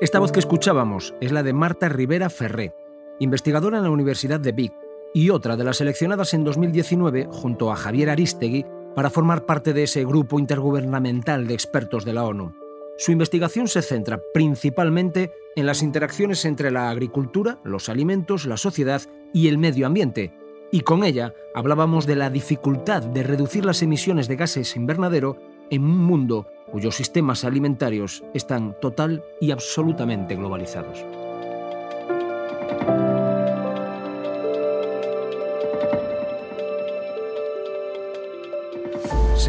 Esta 0.00 0.18
voz 0.18 0.32
que 0.32 0.40
escuchábamos 0.40 1.14
es 1.20 1.30
la 1.30 1.44
de 1.44 1.52
Marta 1.52 1.88
Rivera 1.88 2.28
Ferré, 2.28 2.72
investigadora 3.18 3.78
en 3.78 3.84
la 3.84 3.90
Universidad 3.90 4.40
de 4.40 4.52
Vic, 4.52 4.72
y 5.14 5.30
otra 5.30 5.56
de 5.56 5.64
las 5.64 5.78
seleccionadas 5.78 6.34
en 6.34 6.44
2019 6.44 7.28
junto 7.30 7.70
a 7.70 7.76
Javier 7.76 8.10
Aristegui 8.10 8.64
para 8.94 9.10
formar 9.10 9.46
parte 9.46 9.72
de 9.72 9.84
ese 9.84 10.04
grupo 10.04 10.38
intergubernamental 10.38 11.46
de 11.46 11.54
expertos 11.54 12.04
de 12.04 12.12
la 12.12 12.24
ONU. 12.24 12.54
Su 12.98 13.12
investigación 13.12 13.68
se 13.68 13.82
centra 13.82 14.20
principalmente 14.34 15.32
en 15.56 15.66
las 15.66 15.82
interacciones 15.82 16.44
entre 16.44 16.70
la 16.70 16.90
agricultura, 16.90 17.58
los 17.64 17.88
alimentos, 17.88 18.46
la 18.46 18.56
sociedad 18.56 19.02
y 19.32 19.48
el 19.48 19.58
medio 19.58 19.86
ambiente, 19.86 20.32
y 20.70 20.80
con 20.80 21.04
ella 21.04 21.34
hablábamos 21.54 22.06
de 22.06 22.16
la 22.16 22.30
dificultad 22.30 23.02
de 23.02 23.22
reducir 23.22 23.64
las 23.64 23.82
emisiones 23.82 24.28
de 24.28 24.36
gases 24.36 24.76
invernadero 24.76 25.36
en 25.70 25.84
un 25.84 25.98
mundo 25.98 26.46
cuyos 26.70 26.94
sistemas 26.94 27.44
alimentarios 27.44 28.24
están 28.34 28.74
total 28.80 29.22
y 29.40 29.50
absolutamente 29.50 30.34
globalizados. 30.36 31.04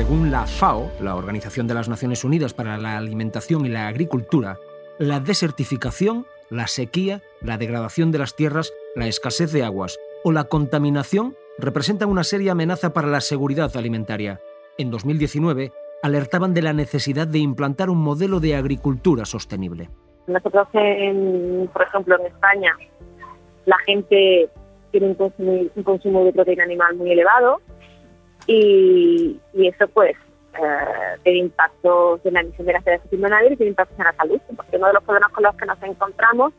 Según 0.03 0.31
la 0.31 0.45
FAO, 0.45 0.91
la 0.99 1.15
Organización 1.15 1.65
de 1.65 1.75
las 1.75 1.87
Naciones 1.87 2.25
Unidas 2.25 2.53
para 2.53 2.77
la 2.77 2.97
Alimentación 2.97 3.65
y 3.65 3.69
la 3.69 3.87
Agricultura, 3.87 4.57
la 4.99 5.21
desertificación, 5.21 6.25
la 6.49 6.67
sequía, 6.67 7.21
la 7.39 7.57
degradación 7.57 8.11
de 8.11 8.17
las 8.17 8.35
tierras, 8.35 8.73
la 8.97 9.07
escasez 9.07 9.53
de 9.53 9.63
aguas 9.63 9.97
o 10.25 10.33
la 10.33 10.43
contaminación 10.43 11.35
representan 11.57 12.09
una 12.09 12.25
seria 12.25 12.51
amenaza 12.51 12.91
para 12.91 13.07
la 13.07 13.21
seguridad 13.21 13.71
alimentaria. 13.77 14.41
En 14.77 14.91
2019, 14.91 15.71
alertaban 16.01 16.53
de 16.53 16.63
la 16.63 16.73
necesidad 16.73 17.25
de 17.25 17.39
implantar 17.39 17.89
un 17.89 17.99
modelo 17.99 18.41
de 18.41 18.57
agricultura 18.57 19.23
sostenible. 19.23 19.89
Nosotros, 20.27 20.67
por 21.71 21.81
ejemplo, 21.81 22.19
en 22.19 22.25
España, 22.25 22.75
la 23.65 23.77
gente 23.85 24.49
tiene 24.91 25.15
un 25.17 25.83
consumo 25.83 26.25
de 26.25 26.33
proteína 26.33 26.65
animal 26.65 26.97
muy 26.97 27.09
elevado, 27.09 27.61
y, 28.47 29.39
eso 29.53 29.87
pues 29.89 30.15
eh, 30.55 31.17
tiene 31.23 31.39
impactos 31.39 32.25
en 32.25 32.33
la 32.33 32.41
emisión 32.41 32.67
de 32.67 32.73
de 32.73 32.79
efecto 32.79 33.15
invernadero 33.15 33.53
y 33.53 33.57
tiene 33.57 33.69
impactos 33.71 33.97
en 33.97 34.05
la 34.05 34.13
salud, 34.13 34.41
porque 34.55 34.77
uno 34.77 34.87
de 34.87 34.93
los 34.93 35.03
problemas 35.03 35.31
con 35.31 35.43
los 35.43 35.55
que 35.55 35.65
nos 35.65 35.83
encontramos 35.83 36.53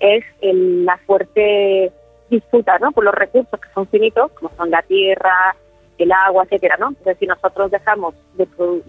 es 0.00 0.24
la 0.42 0.96
fuerte 1.06 1.92
disputa 2.30 2.78
¿no? 2.78 2.92
por 2.92 3.04
los 3.04 3.14
recursos 3.14 3.60
que 3.60 3.68
son 3.72 3.86
finitos, 3.88 4.30
como 4.32 4.50
son 4.56 4.70
la 4.70 4.82
tierra, 4.82 5.54
el 5.98 6.12
agua, 6.12 6.44
etcétera, 6.44 6.76
¿no? 6.78 6.88
Entonces, 6.88 7.16
si 7.18 7.26
nosotros 7.26 7.70
dejamos 7.70 8.14
de, 8.34 8.46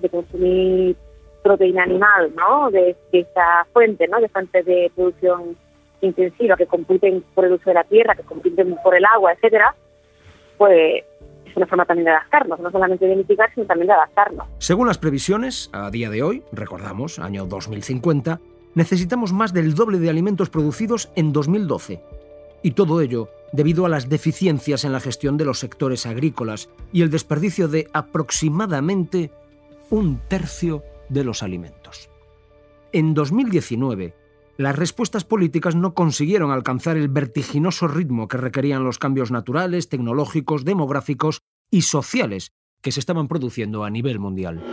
consumir 0.09 0.95
proteína 1.43 1.83
animal, 1.83 2.33
¿no? 2.35 2.71
De, 2.71 2.95
esa 3.11 3.65
fuente, 3.71 4.07
¿no? 4.07 4.19
De 4.19 4.29
fuentes 4.29 4.65
de 4.65 4.91
producción 4.95 5.55
intensiva 6.01 6.57
que 6.57 6.65
compiten 6.65 7.23
por 7.33 7.45
el 7.45 7.53
uso 7.53 7.69
de 7.69 7.75
la 7.75 7.83
tierra, 7.83 8.15
que 8.15 8.23
compiten 8.23 8.75
por 8.83 8.95
el 8.95 9.05
agua, 9.05 9.33
etcétera, 9.33 9.75
pues 10.57 11.03
una 11.55 11.67
forma 11.67 11.85
también 11.85 12.05
de 12.05 12.11
adaptarnos, 12.11 12.59
no 12.59 12.71
solamente 12.71 13.05
de 13.05 13.15
mitigar, 13.15 13.53
sino 13.53 13.65
también 13.65 13.87
de 13.87 13.93
adaptarnos. 13.93 14.47
Según 14.57 14.87
las 14.87 14.97
previsiones, 14.97 15.69
a 15.73 15.89
día 15.89 16.09
de 16.09 16.23
hoy, 16.23 16.43
recordamos, 16.51 17.19
año 17.19 17.45
2050, 17.45 18.39
necesitamos 18.73 19.33
más 19.33 19.53
del 19.53 19.73
doble 19.73 19.99
de 19.99 20.09
alimentos 20.09 20.49
producidos 20.49 21.09
en 21.15 21.33
2012. 21.33 22.01
Y 22.63 22.71
todo 22.71 23.01
ello 23.01 23.29
debido 23.51 23.85
a 23.85 23.89
las 23.89 24.09
deficiencias 24.09 24.83
en 24.83 24.91
la 24.91 24.99
gestión 24.99 25.37
de 25.37 25.45
los 25.45 25.59
sectores 25.59 26.05
agrícolas 26.05 26.69
y 26.91 27.01
el 27.01 27.09
desperdicio 27.09 27.67
de 27.67 27.87
aproximadamente 27.93 29.31
un 29.89 30.19
tercio 30.27 30.83
de 31.09 31.23
los 31.23 31.43
alimentos. 31.43 32.09
En 32.91 33.13
2019, 33.13 34.13
las 34.57 34.75
respuestas 34.75 35.25
políticas 35.25 35.75
no 35.75 35.93
consiguieron 35.93 36.51
alcanzar 36.51 36.97
el 36.97 37.09
vertiginoso 37.09 37.87
ritmo 37.87 38.27
que 38.27 38.37
requerían 38.37 38.83
los 38.83 38.99
cambios 38.99 39.31
naturales, 39.31 39.89
tecnológicos, 39.89 40.63
demográficos 40.63 41.41
y 41.69 41.81
sociales 41.81 42.53
que 42.81 42.91
se 42.91 42.99
estaban 42.99 43.27
produciendo 43.27 43.83
a 43.83 43.89
nivel 43.89 44.19
mundial. 44.19 44.63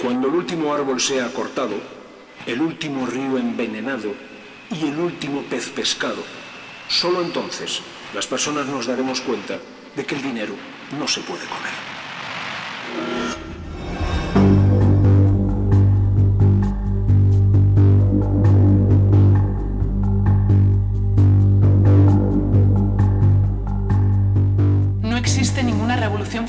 Cuando 0.00 0.28
el 0.28 0.34
último 0.34 0.72
árbol 0.72 1.00
sea 1.00 1.32
cortado, 1.32 1.74
el 2.46 2.60
último 2.60 3.06
río 3.06 3.38
envenenado 3.38 4.12
y 4.70 4.86
el 4.86 4.98
último 4.98 5.42
pez 5.42 5.70
pescado, 5.70 6.22
solo 6.88 7.22
entonces 7.22 7.82
las 8.14 8.26
personas 8.26 8.66
nos 8.66 8.86
daremos 8.86 9.20
cuenta 9.20 9.58
de 9.96 10.04
que 10.04 10.14
el 10.14 10.22
dinero 10.22 10.54
no 10.98 11.06
se 11.08 11.20
puede 11.20 11.44
comer. 11.46 13.43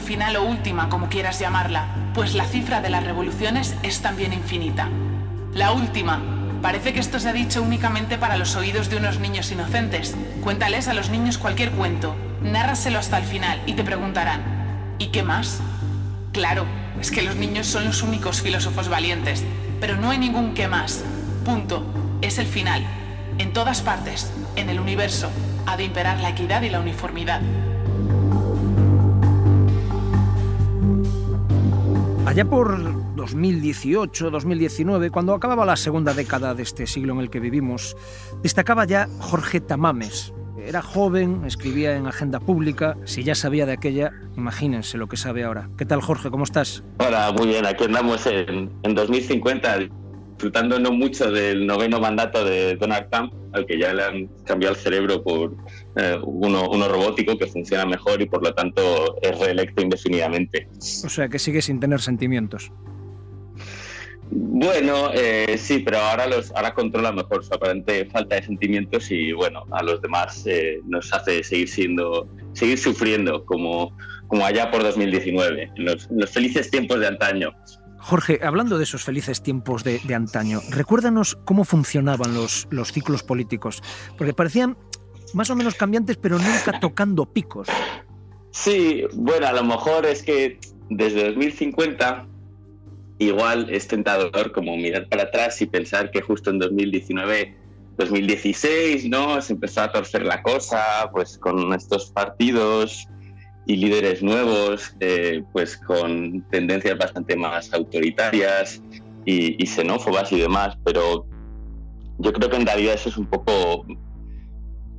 Final 0.05 0.35
o 0.38 0.43
última, 0.43 0.89
como 0.89 1.09
quieras 1.09 1.39
llamarla, 1.39 1.88
pues 2.13 2.35
la 2.35 2.45
cifra 2.45 2.79
de 2.79 2.89
las 2.89 3.03
revoluciones 3.03 3.75
es 3.83 4.01
también 4.01 4.33
infinita. 4.33 4.89
La 5.53 5.71
última. 5.71 6.21
Parece 6.62 6.93
que 6.93 7.00
esto 7.00 7.19
se 7.19 7.29
ha 7.29 7.33
dicho 7.33 7.62
únicamente 7.62 8.17
para 8.17 8.38
los 8.38 8.55
oídos 8.55 8.89
de 8.89 8.97
unos 8.97 9.19
niños 9.19 9.51
inocentes. 9.51 10.15
Cuéntales 10.43 10.88
a 10.88 10.93
los 10.93 11.09
niños 11.09 11.38
cualquier 11.38 11.71
cuento, 11.71 12.15
nárraselo 12.41 13.00
hasta 13.00 13.17
el 13.17 13.25
final 13.25 13.62
y 13.65 13.74
te 13.74 13.83
preguntarán, 13.83 14.41
¿y 15.00 15.07
qué 15.07 15.24
más? 15.24 15.59
Claro, 16.31 16.65
es 17.00 17.12
que 17.12 17.24
los 17.24 17.35
niños 17.35 17.67
son 17.67 17.85
los 17.85 18.01
únicos 18.01 18.41
filósofos 18.41 18.89
valientes, 18.89 19.43
pero 19.79 19.97
no 19.97 20.12
hay 20.12 20.17
ningún 20.17 20.53
qué 20.53 20.67
más. 20.67 21.03
Punto. 21.43 21.85
Es 22.21 22.38
el 22.38 22.47
final. 22.47 22.83
En 23.38 23.53
todas 23.53 23.81
partes, 23.81 24.31
en 24.55 24.69
el 24.69 24.79
universo, 24.79 25.29
ha 25.65 25.77
de 25.77 25.83
imperar 25.83 26.19
la 26.19 26.29
equidad 26.29 26.62
y 26.62 26.69
la 26.69 26.79
uniformidad. 26.79 27.41
Allá 32.36 32.50
por 32.50 33.15
2018, 33.15 34.30
2019, 34.30 35.10
cuando 35.10 35.34
acababa 35.34 35.65
la 35.65 35.77
segunda 35.77 36.13
década 36.13 36.54
de 36.54 36.63
este 36.63 36.86
siglo 36.86 37.13
en 37.13 37.22
el 37.22 37.30
que 37.30 37.39
vivimos, 37.39 37.96
destacaba 38.44 38.84
ya 38.84 39.08
Jorge 39.20 39.62
Tamames. 39.62 40.34
Era 40.58 40.82
joven, 40.82 41.44
escribía 41.46 41.96
en 41.96 42.08
agenda 42.08 42.42
pública. 42.42 42.98
Si 43.06 43.24
ya 43.24 43.36
sabía 43.36 43.65
de 43.65 43.72
aquella, 43.72 44.12
imagínense 44.36 44.98
lo 44.98 45.08
que 45.08 45.15
sabe 45.15 45.46
ahora. 45.46 45.70
¿Qué 45.77 45.86
tal, 45.86 46.01
Jorge? 46.01 46.30
¿Cómo 46.30 46.44
estás? 46.44 46.84
Hola, 46.98 47.32
muy 47.32 47.48
bien. 47.48 47.65
Aquí 47.65 47.86
andamos 47.86 48.27
en, 48.27 48.70
2050. 48.84 49.77
disfrutando 50.34 50.77
no 50.77 50.92
mucho 50.92 51.32
del 51.32 51.65
noveno 51.65 52.01
mandato 52.01 52.44
de 52.44 52.75
Donald 52.75 53.08
Trump, 53.10 53.34
al 53.54 53.65
que 53.65 53.80
ya 53.80 53.94
le 53.94 54.04
han 54.04 54.27
cambiado 54.44 54.75
el 54.75 54.82
cerebro 54.82 55.24
por 55.24 55.56
eh, 55.96 56.18
uno, 56.24 56.70
uno 56.70 56.88
robótico 56.88 57.38
que 57.38 57.48
funciona 57.48 57.86
mejor 57.86 58.22
y 58.22 58.25
por 58.25 58.44
lo 58.44 58.54
tanto 58.54 59.16
es 59.22 59.38
reelecto 59.40 59.82
indefinidamente. 59.82 60.68
O 60.78 61.10
sea 61.10 61.30
que 61.30 61.40
sigue 61.40 61.62
sin 61.62 61.80
tener 61.80 62.02
sentimientos. 62.02 62.72
Bueno, 64.32 65.12
eh, 65.14 65.56
sí, 65.58 65.80
pero 65.80 66.00
ahora 66.00 66.25
los 66.28 66.52
ahora 66.52 66.74
controla 66.74 67.12
mejor 67.12 67.46
su 67.46 67.54
aparente 67.54 68.06
falta 68.08 68.36
de 68.36 68.44
sentimientos 68.44 69.12
y 69.12 69.32
bueno, 69.32 69.66
a 69.72 69.84
los 69.84 70.02
demás 70.02 70.44
eh, 70.48 70.80
nos 70.86 71.14
hace 71.14 71.44
seguir 71.44 71.70
siendo, 71.70 72.28
seguir 72.54 72.80
sufriendo 72.80 73.46
como, 73.46 73.96
como 74.28 74.46
allá 74.46 74.72
por 74.72 74.82
2019, 74.84 75.72
en 75.75 75.86
los, 75.86 76.08
felices 76.32 76.72
tiempos 76.72 77.00
de 77.00 77.08
antaño. 77.08 77.52
Jorge, 78.00 78.40
hablando 78.44 78.78
de 78.78 78.84
esos 78.84 79.04
felices 79.04 79.42
tiempos 79.42 79.84
de, 79.84 80.00
antaño, 80.14 80.60
recuérdanos 80.70 81.38
cómo 81.46 81.64
funcionaban 81.64 82.34
los, 82.34 82.68
los 82.72 82.92
ciclos 82.92 83.24
políticos, 83.24 83.82
porque 84.18 84.34
parecían 84.34 84.78
más 85.34 85.50
o 85.50 85.55
menos 85.55 85.75
cambiantes, 85.75 86.17
pero 86.17 86.38
nunca 86.38 86.79
tocando 86.82 87.25
picos. 87.25 87.67
Sí, 88.51 89.03
bueno, 89.13 89.48
a 89.48 89.53
lo 89.53 89.63
mejor 89.63 90.05
es 90.05 90.24
que 90.24 90.60
desde 90.89 91.25
2050 91.25 92.27
igual 93.20 93.70
es 93.70 93.88
tentador 93.88 94.51
como 94.51 94.75
mirar 94.75 95.08
para 95.08 95.24
atrás 95.24 95.62
y 95.62 95.65
pensar 95.65 96.12
que 96.12 96.22
justo 96.22 96.50
en 96.50 96.60
2019, 96.60 97.55
2016, 97.98 99.10
¿no? 99.10 99.41
Se 99.41 99.53
empezó 99.53 99.82
a 99.82 99.91
torcer 99.91 100.25
la 100.25 100.41
cosa, 100.41 101.10
pues 101.12 101.38
con 101.38 101.74
estos 101.74 102.12
partidos 102.12 103.08
y 103.65 103.77
líderes 103.77 104.22
nuevos, 104.22 104.96
eh, 105.00 105.44
pues 105.51 105.77
con 105.77 106.41
tendencias 106.50 106.98
bastante 106.98 107.36
más 107.36 107.74
autoritarias 107.74 108.82
y, 109.25 109.62
y, 109.62 109.65
xenófobas 109.65 110.32
y 110.32 110.39
demás, 110.39 110.77
pero 110.84 111.25
yo 112.20 112.32
creo 112.32 112.50
que 112.50 112.58
en 112.58 112.65
realidad 112.65 112.94
eso 112.94 113.10
es 113.10 113.17
un 113.17 113.25
poco 113.25 113.86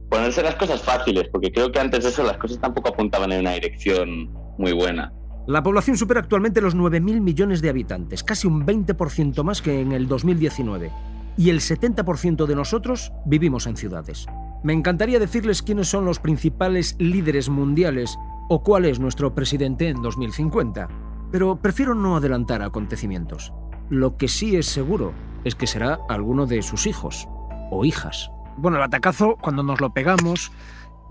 ponerse 0.09 0.43
las 0.43 0.57
cosas 0.57 0.83
fáciles, 0.83 1.29
porque 1.31 1.53
creo 1.53 1.71
que 1.71 1.81
antes 1.81 2.05
de 2.05 2.11
eso 2.11 2.23
las 2.23 2.39
cosas 2.39 2.59
tampoco 2.59 2.89
apuntaban 2.89 3.33
en 3.33 3.41
una 3.41 3.53
dirección 3.53 4.31
muy 4.59 4.73
buena. 4.73 5.13
La 5.47 5.63
población 5.63 5.97
supera 5.97 6.21
actualmente 6.21 6.61
los 6.61 6.77
9.000 6.77 7.21
millones 7.21 7.63
de 7.63 7.69
habitantes, 7.69 8.25
casi 8.25 8.49
un 8.49 8.67
20% 8.67 9.45
más 9.45 9.63
que 9.63 9.81
en 9.81 9.93
el 9.93 10.09
2019. 10.09 10.91
Y 11.39 11.51
el 11.51 11.61
70% 11.61 12.47
de 12.47 12.57
nosotros 12.57 13.13
vivimos 13.27 13.67
en 13.67 13.77
ciudades. 13.77 14.27
Me 14.65 14.73
encantaría 14.73 15.21
decirles 15.21 15.63
quiénes 15.63 15.89
son 15.89 16.05
los 16.05 16.19
principales 16.19 16.97
líderes 16.99 17.49
mundiales 17.49 18.19
o 18.49 18.63
cuál 18.63 18.87
es 18.87 18.99
nuestro 18.99 19.35
presidente 19.35 19.89
en 19.89 20.03
2050, 20.03 20.89
pero 21.31 21.57
prefiero 21.57 21.95
no 21.95 22.17
adelantar 22.17 22.63
acontecimientos. 22.63 23.53
Lo 23.89 24.17
que 24.17 24.27
sí 24.27 24.57
es 24.57 24.67
seguro 24.67 25.13
es 25.45 25.55
que 25.55 25.69
será 25.69 26.01
alguno 26.09 26.47
de 26.47 26.63
sus 26.63 26.89
hijos 26.89 27.29
o 27.71 27.85
hijas. 27.85 28.31
Bueno, 28.57 28.79
el 28.79 28.83
atacazo, 28.83 29.37
cuando 29.37 29.63
nos 29.63 29.81
lo 29.81 29.91
pegamos, 29.91 30.51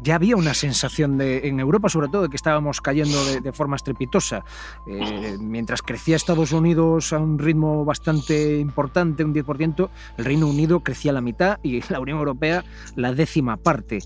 ya 0.01 0.15
había 0.15 0.35
una 0.35 0.53
sensación 0.53 1.17
de, 1.17 1.47
en 1.47 1.59
Europa 1.59 1.89
sobre 1.89 2.09
todo 2.09 2.23
de 2.23 2.29
que 2.29 2.35
estábamos 2.35 2.81
cayendo 2.81 3.17
de, 3.41 3.51
forma 3.53 3.75
estrepitosa. 3.75 4.43
Eh, 4.87 5.37
mientras 5.39 5.81
crecía 5.81 6.15
Estados 6.15 6.51
Unidos 6.51 7.13
a 7.13 7.19
un 7.19 7.39
ritmo 7.39 7.85
bastante 7.85 8.59
importante, 8.59 9.23
un 9.23 9.33
10%, 9.33 9.89
el 10.17 10.25
Reino 10.25 10.47
Unido 10.47 10.81
crecía 10.81 11.13
la 11.13 11.21
mitad 11.21 11.59
y 11.63 11.81
la 11.89 11.99
Unión 11.99 12.17
Europea 12.17 12.63
la 12.95 13.13
décima 13.13 13.57
parte. 13.57 13.99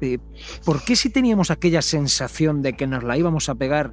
Eh, 0.00 0.18
¿Por 0.64 0.82
qué 0.82 0.96
si 0.96 1.10
teníamos 1.10 1.50
aquella 1.50 1.82
sensación 1.82 2.62
de 2.62 2.72
que 2.72 2.86
nos 2.86 3.04
la 3.04 3.16
íbamos 3.16 3.48
a 3.48 3.54
pegar 3.54 3.92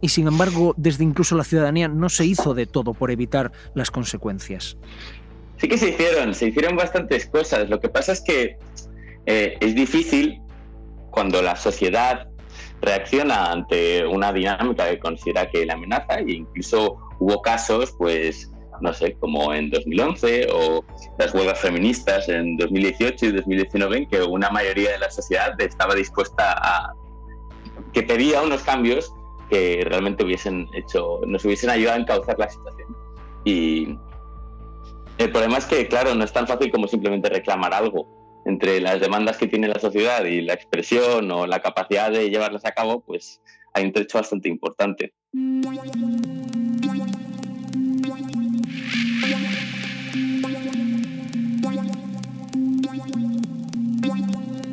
y 0.00 0.10
sin 0.10 0.28
embargo 0.28 0.74
desde 0.76 1.04
incluso 1.04 1.36
la 1.36 1.44
ciudadanía 1.44 1.88
no 1.88 2.08
se 2.08 2.24
hizo 2.24 2.54
de 2.54 2.66
todo 2.66 2.94
por 2.94 3.10
evitar 3.10 3.52
las 3.74 3.90
consecuencias? 3.90 4.76
Sí 5.58 5.68
que 5.68 5.76
se 5.76 5.90
hicieron, 5.90 6.34
se 6.34 6.48
hicieron 6.48 6.76
bastantes 6.76 7.26
cosas. 7.26 7.68
Lo 7.68 7.80
que 7.80 7.88
pasa 7.88 8.12
es 8.12 8.20
que 8.20 8.56
eh, 9.26 9.56
es 9.60 9.74
difícil 9.74 10.40
cuando 11.10 11.42
la 11.42 11.56
sociedad 11.56 12.28
reacciona 12.80 13.50
ante 13.50 14.06
una 14.06 14.32
dinámica 14.32 14.88
que 14.88 14.98
considera 14.98 15.50
que 15.50 15.66
la 15.66 15.74
amenaza 15.74 16.20
e 16.20 16.32
incluso 16.32 16.96
hubo 17.18 17.42
casos, 17.42 17.92
pues, 17.98 18.52
no 18.80 18.94
sé, 18.94 19.14
como 19.14 19.52
en 19.52 19.70
2011 19.70 20.46
o 20.52 20.84
las 21.18 21.34
huelgas 21.34 21.58
feministas 21.58 22.28
en 22.28 22.56
2018 22.56 23.26
y 23.26 23.32
2019 23.32 23.96
en 23.96 24.08
que 24.08 24.22
una 24.22 24.50
mayoría 24.50 24.92
de 24.92 24.98
la 24.98 25.10
sociedad 25.10 25.60
estaba 25.60 25.94
dispuesta 25.96 26.52
a 26.52 26.94
que 27.92 28.02
pedía 28.04 28.42
unos 28.42 28.62
cambios 28.62 29.12
que 29.50 29.82
realmente 29.84 30.24
hubiesen 30.24 30.68
hecho, 30.74 31.20
nos 31.26 31.44
hubiesen 31.44 31.70
ayudado 31.70 31.98
a 31.98 32.00
encauzar 32.00 32.38
la 32.38 32.48
situación. 32.48 32.96
Y 33.44 33.98
el 35.18 35.30
problema 35.30 35.58
es 35.58 35.66
que, 35.66 35.88
claro, 35.88 36.14
no 36.14 36.24
es 36.24 36.32
tan 36.32 36.46
fácil 36.46 36.70
como 36.70 36.86
simplemente 36.86 37.28
reclamar 37.28 37.74
algo 37.74 38.42
entre 38.46 38.80
las 38.80 39.00
demandas 39.00 39.36
que 39.36 39.46
tiene 39.46 39.68
la 39.68 39.78
sociedad 39.78 40.24
y 40.24 40.40
la 40.40 40.54
expresión 40.54 41.30
o 41.30 41.46
la 41.46 41.60
capacidad 41.60 42.10
de 42.10 42.30
llevarlas 42.30 42.64
a 42.64 42.72
cabo, 42.72 43.00
pues 43.00 43.40
hay 43.74 43.84
un 43.84 43.92
trecho 43.92 44.18
bastante 44.18 44.48
importante. 44.48 45.12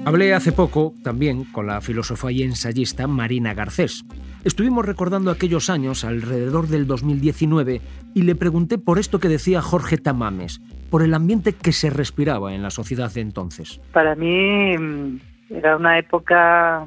Hablé 0.06 0.36
hace 0.36 0.52
poco 0.52 0.94
también 1.04 1.46
con 1.46 1.66
la 1.66 1.82
filósofa 1.82 2.32
y 2.32 2.44
ensayista 2.44 3.08
Marina 3.08 3.56
Garcés. 3.56 4.06
Estuvimos 4.44 4.86
recordando 4.86 5.32
aquellos 5.32 5.72
años 5.72 6.06
alrededor 6.06 6.68
del 6.68 6.86
2019 6.86 7.82
y 8.14 8.22
le 8.22 8.36
pregunté 8.36 8.78
por 8.78 9.00
esto 9.00 9.20
que 9.20 9.30
decía 9.30 9.64
Jorge 9.64 9.98
Tamames, 9.98 10.62
por 10.92 11.02
el 11.02 11.16
ambiente 11.16 11.54
que 11.54 11.72
se 11.72 11.90
respiraba 11.90 12.54
en 12.54 12.62
la 12.62 12.70
sociedad 12.70 13.12
de 13.12 13.22
entonces. 13.22 13.82
Para 13.94 14.14
mí 14.14 14.78
mm, 14.78 15.20
era 15.50 15.76
una 15.76 15.98
época 15.98 16.86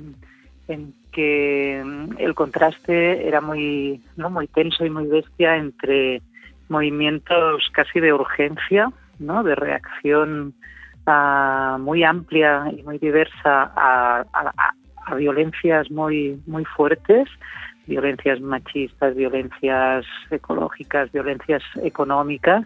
en 0.69 0.95
que 1.11 1.83
mm, 1.85 2.19
el 2.19 2.37
contraste 2.37 3.27
era 3.27 3.41
muy, 3.41 4.01
¿no? 4.17 4.31
muy 4.31 4.47
tenso 4.47 4.87
y 4.87 4.91
muy 4.91 5.09
bestia 5.09 5.57
entre 5.57 6.23
movimientos 6.69 7.69
casi 7.73 7.99
de 7.99 8.13
urgencia, 8.13 8.93
¿no? 9.19 9.43
de 9.43 9.57
reacción 9.57 10.55
uh, 11.09 11.79
muy 11.79 12.05
amplia 12.05 12.71
y 12.77 12.83
muy 12.83 12.99
diversa 12.99 13.73
a, 13.75 14.25
a, 14.33 14.75
a, 15.07 15.15
violencias 15.15 15.91
muy, 15.91 16.41
muy 16.47 16.65
fuertes, 16.65 17.29
violencias 17.87 18.41
machistas, 18.41 19.17
violencias 19.17 20.05
ecológicas, 20.31 21.11
violencias 21.11 21.63
económicas, 21.83 22.65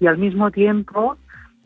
y 0.00 0.06
al 0.06 0.16
mismo 0.16 0.50
tiempo 0.50 1.18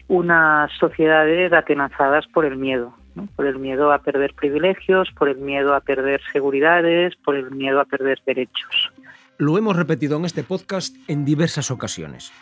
unas 0.09 0.71
sociedades 0.79 1.53
atenazadas 1.53 2.27
por 2.27 2.45
el 2.45 2.57
miedo, 2.57 2.93
por 3.37 3.47
el 3.47 3.59
miedo 3.59 3.93
a 3.93 3.99
perder 3.99 4.35
privilegios, 4.35 5.09
por 5.17 5.29
el 5.29 5.39
miedo 5.39 5.75
a 5.75 5.81
perder 5.81 6.21
seguridades, 6.33 7.15
por 7.25 7.37
el 7.37 7.51
miedo 7.53 7.81
a 7.81 7.85
perder 7.85 8.21
derechos. 8.27 8.93
Lo 9.39 9.57
hemos 9.57 9.77
repetido 9.77 10.17
en 10.19 10.25
este 10.25 10.43
podcast 10.43 10.95
en 11.09 11.25
diversas 11.25 11.71
ocasiones. 11.71 12.33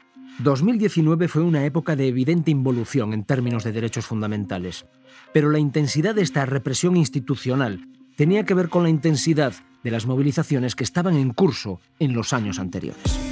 2019 0.42 1.29
fue 1.29 1.42
una 1.42 1.66
época 1.66 1.96
de 1.96 2.09
evidente 2.09 2.50
involución 2.50 3.12
en 3.12 3.24
términos 3.24 3.62
de 3.62 3.72
derechos 3.72 4.07
fundamentales, 4.07 4.87
pero 5.35 5.50
la 5.50 5.59
intensidad 5.59 6.14
de 6.14 6.22
esta 6.22 6.46
represión 6.46 6.96
institucional 6.96 7.87
tenía 8.16 8.44
que 8.44 8.55
ver 8.55 8.70
con 8.70 8.83
la 8.83 8.88
intensidad 8.88 9.53
de 9.83 9.90
las 9.90 10.07
movilizaciones 10.07 10.74
que 10.74 10.85
estaban 10.85 11.16
en 11.16 11.35
curso 11.35 11.81
en 11.98 12.14
los 12.14 12.33
años 12.33 12.59
anteriores. 12.59 13.30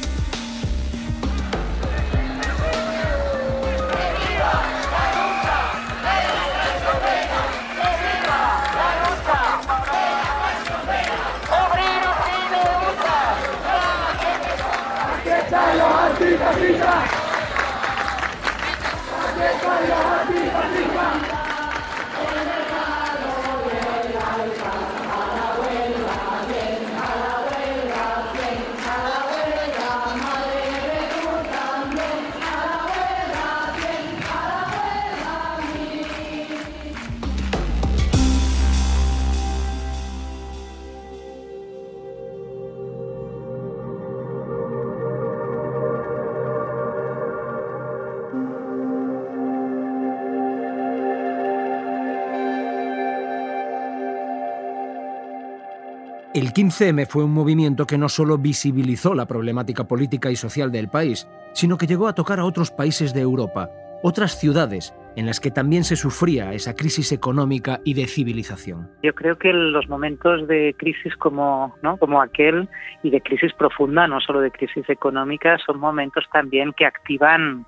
El 56.35 56.53
15M 56.53 57.07
fue 57.07 57.25
un 57.25 57.33
movimiento 57.33 57.87
que 57.87 57.97
no 57.97 58.11
solo 58.11 58.37
visibilizó 58.37 59.15
la 59.15 59.25
problemática 59.25 59.85
política 59.85 60.31
y 60.31 60.37
social 60.37 60.71
del 60.71 60.89
país, 60.89 61.27
sino 61.55 61.79
que 61.79 61.87
llegó 61.87 62.07
a 62.07 62.15
tocar 62.15 62.39
a 62.39 62.45
otros 62.45 62.71
países 62.71 63.15
de 63.15 63.23
Europa, 63.23 63.71
otras 64.03 64.39
ciudades 64.39 64.95
en 65.17 65.25
las 65.25 65.41
que 65.41 65.51
también 65.51 65.85
se 65.85 65.97
sufría 65.97 66.53
esa 66.53 66.75
crisis 66.75 67.13
económica 67.13 67.81
y 67.83 67.95
de 67.95 68.07
civilización. 68.07 68.91
Yo 69.03 69.15
creo 69.15 69.39
que 69.39 69.55
los 69.55 69.89
momentos 69.89 70.47
de 70.47 70.75
crisis 70.79 71.17
como, 71.17 71.75
¿no? 71.83 71.97
como 71.97 72.21
aquel 72.21 72.69
y 73.03 73.09
de 73.09 73.23
crisis 73.23 73.55
profunda, 73.55 74.07
no 74.07 74.21
solo 74.21 74.41
de 74.41 74.51
crisis 74.51 74.89
económica, 74.91 75.57
son 75.65 75.81
momentos 75.81 76.25
también 76.31 76.75
que 76.75 76.85
activan 76.85 77.65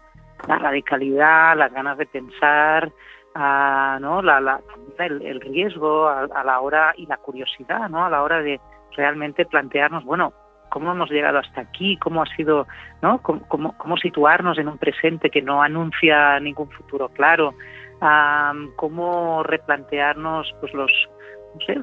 la 0.46 0.58
radicalidad, 0.58 1.56
las 1.56 1.72
ganas 1.72 1.96
de 1.96 2.06
pensar, 2.06 2.92
¿no? 3.34 4.22
la, 4.22 4.60
el, 4.98 5.40
riesgo 5.40 6.08
a, 6.08 6.22
a, 6.24 6.44
la 6.44 6.60
hora 6.60 6.92
y 6.96 7.06
la 7.06 7.16
curiosidad 7.16 7.88
¿no? 7.88 8.04
a 8.04 8.10
la 8.10 8.22
hora 8.22 8.42
de 8.42 8.60
realmente 8.96 9.46
plantearnos, 9.46 10.04
bueno, 10.04 10.32
cómo 10.70 10.92
hemos 10.92 11.10
llegado 11.10 11.38
hasta 11.38 11.60
aquí, 11.60 11.98
cómo 11.98 12.22
ha 12.22 12.26
sido, 12.36 12.66
¿no? 13.02 13.20
Cómo, 13.20 13.74
cómo, 13.76 13.96
situarnos 13.98 14.56
en 14.58 14.68
un 14.68 14.78
presente 14.78 15.28
que 15.28 15.42
no 15.42 15.62
anuncia 15.62 16.40
ningún 16.40 16.70
futuro 16.70 17.08
claro, 17.10 17.54
cómo 18.76 19.42
replantearnos 19.42 20.54
pues 20.60 20.72
los, 20.72 20.90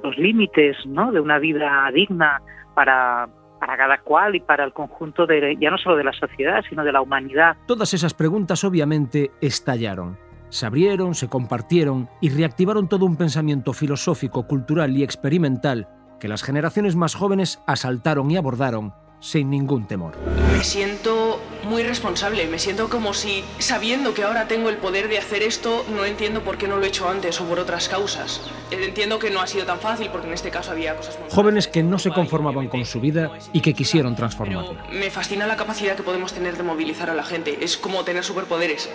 los 0.02 0.18
límites, 0.18 0.78
¿no? 0.88 1.12
De 1.12 1.20
una 1.20 1.38
vida 1.38 1.90
digna 1.94 2.42
para 2.74 3.28
para 3.60 3.76
cada 3.76 3.98
cual 4.02 4.36
y 4.36 4.40
para 4.40 4.64
el 4.64 4.72
conjunto 4.72 5.26
de 5.26 5.58
ya 5.60 5.72
no 5.72 5.80
solo 5.80 5.96
de 5.96 6.04
la 6.04 6.14
sociedad, 6.14 6.64
sino 6.70 6.84
de 6.84 6.92
la 6.92 7.02
humanidad. 7.02 7.58
Todas 7.66 7.92
esas 7.96 8.14
preguntas 8.14 8.64
obviamente 8.64 9.32
estallaron. 9.42 10.16
Se 10.50 10.66
abrieron, 10.66 11.16
se 11.16 11.28
compartieron 11.28 12.10
y 12.22 12.30
reactivaron 12.30 12.88
todo 12.88 13.06
un 13.06 13.18
pensamiento 13.18 13.74
filosófico, 13.74 14.48
cultural 14.48 14.96
y 14.96 15.04
experimental 15.04 15.90
que 16.20 16.28
las 16.28 16.44
generaciones 16.44 16.96
más 16.96 17.16
jóvenes 17.16 17.60
asaltaron 17.68 18.32
y 18.32 18.38
abordaron 18.38 18.94
sin 19.20 19.50
ningún 19.50 19.88
temor. 19.88 20.16
Me 20.52 20.64
siento 20.64 21.42
muy 21.68 21.84
responsable, 21.84 22.48
me 22.48 22.60
siento 22.60 22.90
como 22.90 23.14
si, 23.14 23.44
sabiendo 23.58 24.14
que 24.14 24.24
ahora 24.24 24.48
tengo 24.48 24.70
el 24.70 24.78
poder 24.78 25.10
de 25.10 25.18
hacer 25.18 25.42
esto, 25.42 25.86
no 25.96 26.06
entiendo 26.06 26.42
por 26.42 26.58
qué 26.58 26.68
no 26.68 26.78
lo 26.78 26.84
he 26.84 26.88
hecho 26.88 27.10
antes 27.10 27.42
o 27.42 27.46
por 27.46 27.60
otras 27.60 27.90
causas. 27.90 28.42
Entiendo 28.72 29.20
que 29.20 29.32
no 29.32 29.42
ha 29.42 29.48
sido 29.48 29.66
tan 29.66 29.80
fácil 29.80 30.10
porque 30.12 30.28
en 30.28 30.34
este 30.34 30.52
caso 30.52 30.72
había 30.72 30.96
cosas 30.96 31.20
muy 31.20 31.30
Jóvenes 31.30 31.68
que 31.68 31.84
no 31.84 32.00
se 32.00 32.12
conformaban 32.12 32.68
con 32.68 32.86
su 32.86 33.00
vida 33.00 33.32
y 33.54 33.62
que 33.62 33.74
quisieron 33.74 34.16
transformarla. 34.16 34.86
Me 34.92 35.10
fascina 35.10 35.48
la 35.48 35.56
capacidad 35.56 35.96
que 35.96 36.04
podemos 36.04 36.34
tener 36.34 36.58
de 36.58 36.64
movilizar 36.64 37.10
a 37.10 37.16
la 37.16 37.24
gente, 37.24 37.64
es 37.64 37.78
como 37.78 38.04
tener 38.04 38.24
superpoderes. 38.24 38.90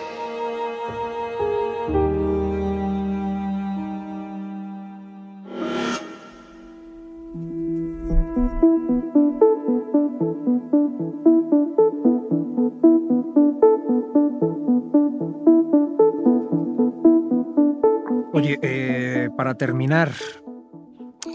Para 19.35 19.55
terminar, 19.55 20.09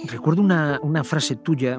recuerdo 0.08 0.42
una, 0.42 1.04
frase 1.04 1.36
tuya 1.36 1.78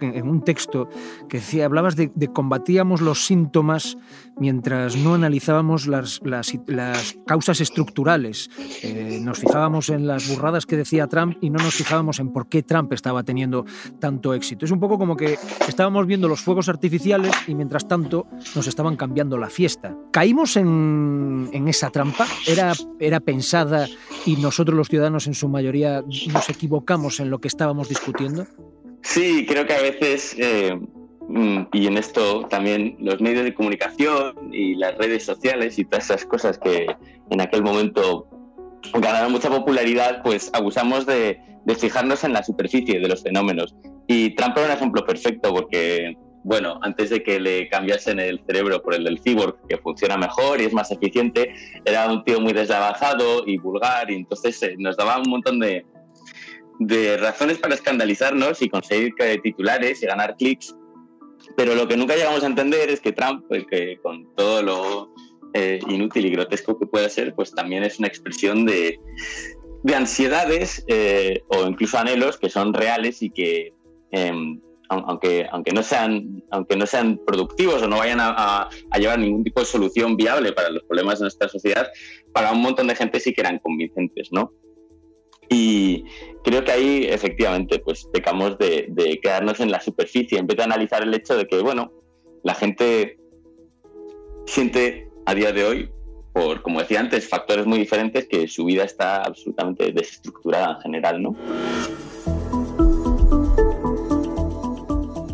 en 0.00 0.28
un 0.28 0.42
texto 0.44 0.88
que 1.28 1.38
decía, 1.38 1.64
hablabas 1.64 1.96
de, 1.96 2.10
combatíamos 2.32 3.00
los 3.00 3.24
síntomas 3.26 3.96
mientras 4.36 4.96
no 4.96 5.14
analizábamos 5.14 5.86
las, 5.86 6.20
las, 6.24 7.18
causas 7.26 7.60
estructurales. 7.60 8.50
Eh, 8.82 9.18
nos 9.22 9.38
fijábamos 9.38 9.90
en 9.90 10.06
las 10.06 10.28
burradas 10.28 10.66
que 10.66 10.76
decía 10.76 11.06
Trump 11.06 11.36
y 11.40 11.50
no 11.50 11.58
nos 11.58 11.74
fijábamos 11.74 12.18
en 12.20 12.32
por 12.32 12.48
qué 12.48 12.62
Trump 12.62 12.92
estaba 12.92 13.22
teniendo 13.22 13.64
tanto 13.98 14.34
éxito. 14.34 14.64
Es 14.64 14.70
un 14.70 14.80
poco 14.80 14.98
como 14.98 15.16
que 15.16 15.38
estábamos 15.68 16.06
viendo 16.06 16.28
los 16.28 16.40
fuegos 16.40 16.68
artificiales 16.68 17.32
y 17.46 17.54
mientras 17.54 17.86
tanto 17.86 18.26
nos 18.54 18.66
estaban 18.66 18.96
cambiando 18.96 19.36
la 19.38 19.50
fiesta. 19.50 19.94
¿Caímos 20.10 20.56
en, 20.56 21.48
esa 21.68 21.90
trampa? 21.90 22.26
¿Era, 22.46 22.72
¿Era 22.98 23.20
pensada 23.20 23.86
y 24.26 24.36
nosotros 24.36 24.76
los 24.76 24.88
ciudadanos 24.88 25.26
en 25.26 25.34
su 25.34 25.48
mayoría 25.48 26.02
nos 26.32 26.48
equivocamos 26.48 27.20
en 27.20 27.30
lo 27.30 27.40
que 27.40 27.48
estábamos 27.60 27.90
discutiendo? 27.90 28.46
Sí, 29.02 29.44
creo 29.46 29.66
que 29.66 29.74
a 29.74 29.82
veces, 29.82 30.34
eh, 30.38 30.74
mm, 31.28 31.64
y 31.74 31.86
en 31.88 31.98
esto 31.98 32.46
también 32.46 32.96
los 33.00 33.20
medios 33.20 33.44
de 33.44 33.52
comunicación 33.52 34.34
y 34.50 34.76
las 34.76 34.96
redes 34.96 35.24
sociales 35.24 35.78
y 35.78 35.84
todas 35.84 36.06
esas 36.06 36.24
cosas 36.24 36.58
que 36.58 36.86
en 37.28 37.40
aquel 37.42 37.62
momento 37.62 38.26
ganaron 38.94 39.32
mucha 39.32 39.50
popularidad, 39.50 40.22
pues 40.22 40.48
abusamos 40.54 41.04
de, 41.04 41.38
de 41.66 41.74
fijarnos 41.74 42.24
en 42.24 42.32
la 42.32 42.42
superficie 42.42 42.98
de 42.98 43.06
los 43.06 43.22
fenómenos. 43.22 43.74
Y 44.06 44.34
Trump 44.36 44.56
era 44.56 44.68
un 44.68 44.72
ejemplo 44.72 45.04
perfecto 45.04 45.52
porque 45.52 46.16
bueno, 46.42 46.78
antes 46.80 47.10
de 47.10 47.22
que 47.22 47.38
le 47.38 47.68
cambiasen 47.68 48.18
el 48.18 48.40
cerebro 48.46 48.80
por 48.80 48.94
el 48.94 49.04
del 49.04 49.20
cyborg, 49.20 49.58
que 49.68 49.76
funciona 49.76 50.16
mejor 50.16 50.62
y 50.62 50.64
es 50.64 50.72
más 50.72 50.90
eficiente, 50.90 51.52
era 51.84 52.10
un 52.10 52.24
tío 52.24 52.40
muy 52.40 52.54
desavanzado 52.54 53.46
y 53.46 53.58
vulgar, 53.58 54.10
y 54.10 54.14
entonces 54.14 54.62
eh, 54.62 54.74
nos 54.78 54.96
daba 54.96 55.18
un 55.18 55.28
montón 55.28 55.58
de, 55.58 55.84
de 56.80 57.16
razones 57.18 57.58
para 57.58 57.74
escandalizarnos 57.74 58.60
y 58.62 58.68
conseguir 58.68 59.14
titulares 59.42 60.02
y 60.02 60.06
ganar 60.06 60.34
clics. 60.36 60.74
Pero 61.56 61.74
lo 61.74 61.86
que 61.86 61.96
nunca 61.96 62.16
llegamos 62.16 62.42
a 62.42 62.46
entender 62.46 62.90
es 62.90 63.00
que 63.00 63.12
Trump, 63.12 63.44
pues, 63.48 63.64
que 63.70 63.98
con 64.02 64.34
todo 64.34 64.62
lo 64.62 65.14
eh, 65.54 65.78
inútil 65.88 66.26
y 66.26 66.30
grotesco 66.30 66.78
que 66.78 66.86
pueda 66.86 67.08
ser, 67.08 67.34
pues 67.34 67.52
también 67.52 67.84
es 67.84 67.98
una 67.98 68.08
expresión 68.08 68.64
de, 68.64 68.98
de 69.82 69.94
ansiedades 69.94 70.84
eh, 70.88 71.42
o 71.48 71.66
incluso 71.66 71.98
anhelos 71.98 72.38
que 72.38 72.50
son 72.50 72.72
reales 72.72 73.22
y 73.22 73.30
que 73.30 73.74
em, 74.10 74.60
aunque, 74.88 75.46
aunque, 75.52 75.72
no 75.72 75.84
sean, 75.84 76.42
aunque 76.50 76.76
no 76.76 76.84
sean 76.84 77.20
productivos 77.24 77.80
o 77.80 77.86
no 77.86 77.98
vayan 77.98 78.18
a, 78.20 78.68
llevar 78.98 79.20
ningún 79.20 79.44
tipo 79.44 79.60
de 79.60 79.66
solución 79.66 80.16
viable 80.16 80.52
para 80.52 80.68
los 80.68 80.82
problemas 80.82 81.20
de 81.20 81.24
nuestra 81.24 81.48
sociedad, 81.48 81.86
para 82.32 82.50
un 82.50 82.60
montón 82.60 82.88
de 82.88 82.96
gente 82.96 83.20
sí 83.20 83.32
que 83.32 83.40
eran 83.40 83.60
convincentes, 83.60 84.30
¿no? 84.32 84.52
Y 85.50 86.04
creo 86.44 86.64
que 86.64 86.70
ahí 86.70 87.06
efectivamente 87.10 87.80
pues 87.80 88.04
pecamos 88.12 88.56
de, 88.56 89.18
quedarnos 89.22 89.60
en 89.60 89.70
la 89.70 89.80
superficie 89.80 90.38
en 90.38 90.46
vez 90.46 90.56
de 90.56 90.62
analizar 90.62 91.02
el 91.02 91.12
hecho 91.12 91.36
de 91.36 91.46
que, 91.46 91.60
bueno, 91.60 91.92
la 92.44 92.54
gente 92.54 93.18
siente 94.46 95.10
a 95.26 95.34
día 95.34 95.52
de 95.52 95.64
hoy, 95.64 95.90
por, 96.32 96.62
como 96.62 96.80
decía 96.80 97.00
antes, 97.00 97.28
factores 97.28 97.66
muy 97.66 97.78
diferentes, 97.78 98.26
que 98.26 98.46
su 98.46 98.64
vida 98.64 98.84
está 98.84 99.22
absolutamente 99.22 99.92
desestructurada 99.92 100.76
en 100.76 100.80
general, 100.82 101.22
¿no? 101.22 101.36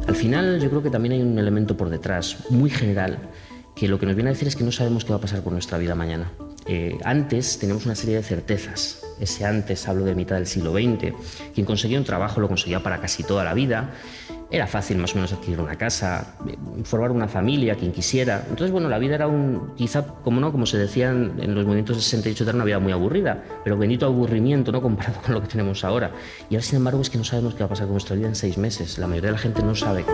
Al 0.09 0.15
final 0.15 0.61
yo 0.61 0.71
creo 0.71 0.83
que 0.83 0.91
también 0.91 1.13
hay 1.13 1.21
un 1.21 1.39
elemento 1.39 1.77
por 1.77 1.91
detrás, 1.91 2.51
muy 2.51 2.71
general, 2.71 3.19
que 3.75 3.87
lo 3.87 3.99
que 3.99 4.07
nos 4.07 4.15
viene 4.15 4.31
a 4.31 4.33
decir 4.33 4.49
es 4.49 4.57
que 4.57 4.65
no 4.65 4.73
sabemos 4.73 5.05
qué 5.05 5.11
va 5.11 5.19
a 5.19 5.21
pasar 5.21 5.45
con 5.45 5.53
nuestra 5.53 5.77
vida 5.77 5.95
mañana. 5.95 6.33
Eh, 6.67 6.97
antes 7.05 7.59
teníamos 7.59 7.85
una 7.85 7.95
serie 7.95 8.17
de 8.17 8.23
certezas. 8.23 9.06
Ese 9.21 9.45
antes, 9.45 9.89
hablo 9.89 10.05
de 10.05 10.15
mitad 10.15 10.37
del 10.37 10.47
siglo 10.47 10.73
XX, 10.73 11.13
quien 11.55 11.67
conseguía 11.67 11.99
un 11.99 12.05
trabajo 12.05 12.41
lo 12.41 12.49
conseguía 12.49 12.83
para 12.83 13.01
casi 13.01 13.23
toda 13.23 13.45
la 13.45 13.55
vida 13.55 13.91
era 14.51 14.67
fácil 14.67 14.99
más 14.99 15.13
o 15.13 15.17
menos 15.17 15.33
adquirir 15.33 15.59
una 15.61 15.77
casa, 15.77 16.37
formar 16.85 17.11
una 17.11 17.27
familia, 17.27 17.75
quien 17.75 17.93
quisiera. 17.93 18.45
Entonces, 18.49 18.71
bueno, 18.71 18.89
la 18.89 18.99
vida 18.99 19.17
era 19.17 19.27
un, 19.27 19.73
quizá, 19.77 20.07
como 20.07 20.41
no, 20.41 20.53
como 20.53 20.67
se 20.67 20.79
decían 20.79 21.35
en 21.41 21.55
los 21.55 21.65
movimientos 21.65 21.97
de 21.97 22.03
68 22.03 22.45
era 22.45 22.55
una 22.55 22.65
vida 22.65 22.79
muy 22.79 22.93
aburrida, 22.93 23.43
pero 23.65 23.77
bendito 23.77 24.07
aburrimiento, 24.07 24.71
¿no? 24.71 24.81
Comparado 24.81 25.21
con 25.23 25.35
lo 25.35 25.43
que 25.43 25.49
tenemos 25.49 25.85
ahora. 25.85 26.13
Y 26.49 26.55
ahora, 26.55 26.65
sin 26.65 26.77
embargo, 26.77 27.01
es 27.01 27.11
que 27.11 27.19
no 27.19 27.25
sabemos 27.25 27.55
qué 27.55 27.61
va 27.61 27.67
a 27.67 27.71
pasar 27.71 27.87
con 27.87 27.95
nuestra 27.95 28.15
vida 28.15 28.29
en 28.29 28.37
seis 28.37 28.57
meses. 28.57 28.99
La 28.99 29.07
mayoría 29.07 29.31
de 29.31 29.33
la 29.33 29.39
gente 29.39 29.63
no 29.63 29.75
sabe. 29.75 30.05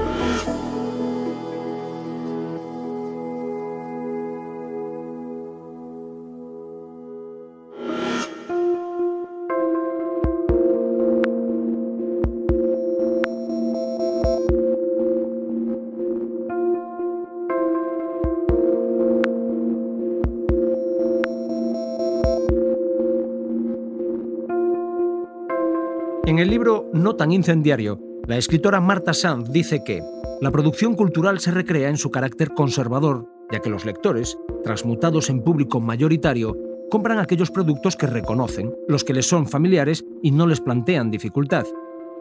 Libro 26.62 26.88
No 26.92 27.16
tan 27.16 27.32
incendiario, 27.32 27.98
la 28.28 28.36
escritora 28.36 28.80
Marta 28.80 29.12
Sanz 29.14 29.50
dice 29.50 29.82
que 29.82 30.00
la 30.40 30.52
producción 30.52 30.94
cultural 30.94 31.40
se 31.40 31.50
recrea 31.50 31.88
en 31.88 31.96
su 31.96 32.12
carácter 32.12 32.54
conservador, 32.54 33.26
ya 33.50 33.58
que 33.58 33.68
los 33.68 33.84
lectores, 33.84 34.38
transmutados 34.62 35.28
en 35.28 35.42
público 35.42 35.80
mayoritario, 35.80 36.56
compran 36.88 37.18
aquellos 37.18 37.50
productos 37.50 37.96
que 37.96 38.06
reconocen, 38.06 38.72
los 38.86 39.02
que 39.02 39.12
les 39.12 39.26
son 39.26 39.48
familiares 39.48 40.04
y 40.22 40.30
no 40.30 40.46
les 40.46 40.60
plantean 40.60 41.10
dificultad. 41.10 41.64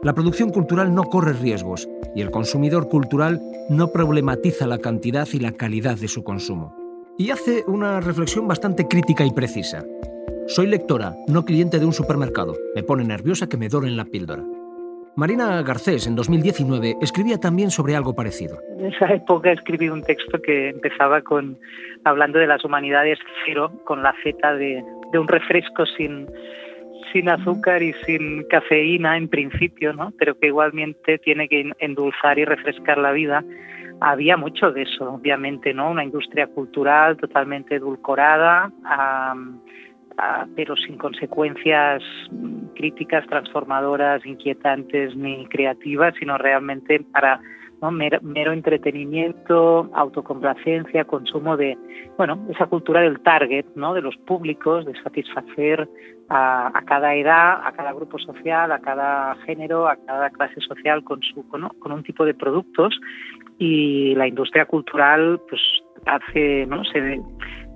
La 0.02 0.16
producción 0.16 0.50
cultural 0.50 0.96
no 0.96 1.04
corre 1.04 1.34
riesgos 1.34 1.88
y 2.16 2.22
el 2.22 2.32
consumidor 2.32 2.90
cultural 2.90 3.40
no 3.70 3.92
problematiza 3.92 4.66
la 4.66 4.80
cantidad 4.80 5.28
y 5.32 5.38
la 5.40 5.52
calidad 5.52 6.00
de 6.00 6.08
su 6.08 6.24
consumo. 6.24 6.76
Y 7.16 7.30
hace 7.30 7.64
una 7.68 8.00
reflexión 8.02 8.48
bastante 8.48 8.88
crítica 8.88 9.24
y 9.24 9.30
precisa. 9.30 9.86
Soy 10.52 10.68
lectora, 10.68 11.16
no 11.30 11.46
cliente 11.46 11.80
de 11.80 11.86
un 11.86 11.94
supermercado. 11.94 12.58
Me 12.76 12.84
pone 12.84 13.06
nerviosa 13.06 13.48
que 13.48 13.56
me 13.56 13.70
doren 13.70 13.96
la 13.96 14.04
píldora. 14.04 14.44
Marina 15.16 15.62
Garcés, 15.62 16.08
en 16.08 16.16
2019, 16.18 16.98
escribía 17.02 17.38
también 17.38 17.72
sobre 17.72 17.96
algo 17.96 18.14
parecido. 18.14 18.58
En 18.78 18.88
esa 18.88 19.14
época 19.14 19.54
escribí 19.54 19.88
un 19.88 20.02
texto 20.02 20.42
que 20.42 20.68
empezaba 20.68 21.22
con 21.22 21.58
hablando 22.04 22.38
de 22.38 22.48
las 22.48 22.66
humanidades 22.66 23.18
cero, 23.46 23.72
con 23.86 24.04
la 24.04 24.12
feta 24.12 24.54
de, 24.54 24.84
un 25.14 25.28
refresco 25.30 25.86
sin, 25.86 26.28
sin 27.14 27.30
azúcar 27.30 27.82
y 27.82 27.94
sin 28.06 28.44
cafeína 28.50 29.16
en 29.16 29.30
principio, 29.30 29.94
¿no? 29.94 30.12
pero 30.20 30.38
que 30.38 30.48
igualmente 30.48 31.18
tiene 31.20 31.48
que 31.48 31.72
endulzar 31.80 32.38
y 32.40 32.44
refrescar 32.44 32.98
la 32.98 33.14
vida. 33.14 33.42
Había 34.02 34.36
mucho 34.36 34.74
de 34.74 34.82
eso, 34.82 35.14
obviamente, 35.14 35.74
¿no? 35.74 35.92
Una 35.92 36.04
industria 36.04 36.48
cultural 36.48 37.16
totalmente 37.16 37.76
edulcorada, 37.76 38.70
pero 40.56 40.76
sin 40.76 40.98
consecuencias 40.98 42.04
críticas, 42.76 43.26
transformadoras, 43.28 44.26
inquietantes 44.26 45.16
ni 45.16 45.46
creativas, 45.48 46.14
sino 46.20 46.38
realmente 46.38 47.02
para 47.12 47.40
Mero, 47.90 48.52
entretenimiento, 48.52 49.90
autocomplacencia, 49.96 51.04
consumo 51.06 51.58
de, 51.58 51.76
bueno, 52.16 52.46
esa 52.52 52.68
cultura 52.68 53.02
del 53.02 53.20
target, 53.22 53.66
¿no? 53.74 53.96
De 53.96 54.02
los 54.02 54.16
públicos, 54.18 54.86
de 54.86 54.94
satisfacer 55.02 55.90
a, 56.30 56.80
cada 56.86 57.16
edad, 57.16 57.60
a 57.66 57.72
cada 57.72 57.92
grupo 57.94 58.20
social, 58.20 58.72
a 58.72 58.78
cada 58.80 59.34
género, 59.48 59.88
a 59.88 59.96
cada 59.96 60.30
clase 60.30 60.62
social 60.62 61.04
con 61.04 61.22
su, 61.24 61.44
con 61.50 61.92
un 61.92 62.04
tipo 62.04 62.24
de 62.24 62.36
productos 62.36 63.00
y 63.58 64.14
la 64.14 64.28
industria 64.28 64.66
cultural, 64.66 65.42
pues 65.50 65.62
hace, 66.06 66.68
¿no? 66.68 66.84
Se, 66.84 67.20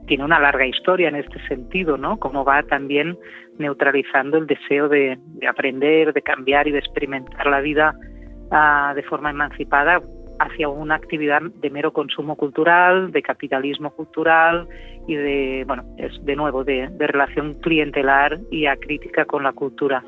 tiene 0.08 0.24
una 0.24 0.40
larga 0.40 0.66
historia 0.66 1.10
en 1.10 1.16
este 1.16 1.40
sentido, 1.48 1.98
¿no? 1.98 2.18
Cómo 2.18 2.44
va 2.44 2.64
también 2.64 3.18
neutralizando 3.58 4.38
el 4.38 4.48
deseo 4.48 4.90
de, 4.90 5.18
de 5.20 5.48
aprender, 5.48 6.14
de 6.14 6.22
cambiar 6.22 6.68
y 6.68 6.72
de 6.72 6.80
experimentar 6.80 7.48
la 7.48 7.62
vida 7.62 7.96
de 8.96 9.04
forma 9.04 9.32
emancipada 9.32 10.02
hacia 10.40 10.70
una 10.70 10.96
actividad 10.96 11.42
de 11.42 11.70
mero 11.70 11.94
consumo 11.94 12.36
cultural, 12.36 13.12
de 13.12 13.22
capitalismo 13.22 13.92
cultural 13.92 14.68
y 15.08 15.16
de, 15.16 15.64
bueno, 15.66 15.84
es 15.98 16.24
de 16.24 16.36
nuevo, 16.36 16.64
de, 16.64 16.90
de 16.90 17.08
relación 17.08 17.56
clientelar 17.56 18.40
y 18.52 18.66
acrítica 18.66 19.26
con 19.26 19.44
la 19.44 19.54
cultura. 19.54 20.04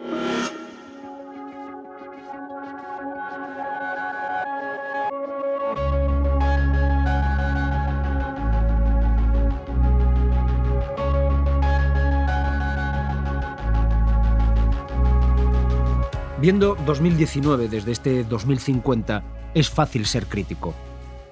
Viendo 16.39 16.77
2019 16.85 17.67
desde 17.67 17.91
este 17.91 18.23
2050, 18.23 19.23
es 19.55 19.71
fácil 19.71 20.05
ser 20.05 20.27
crítico. 20.27 20.75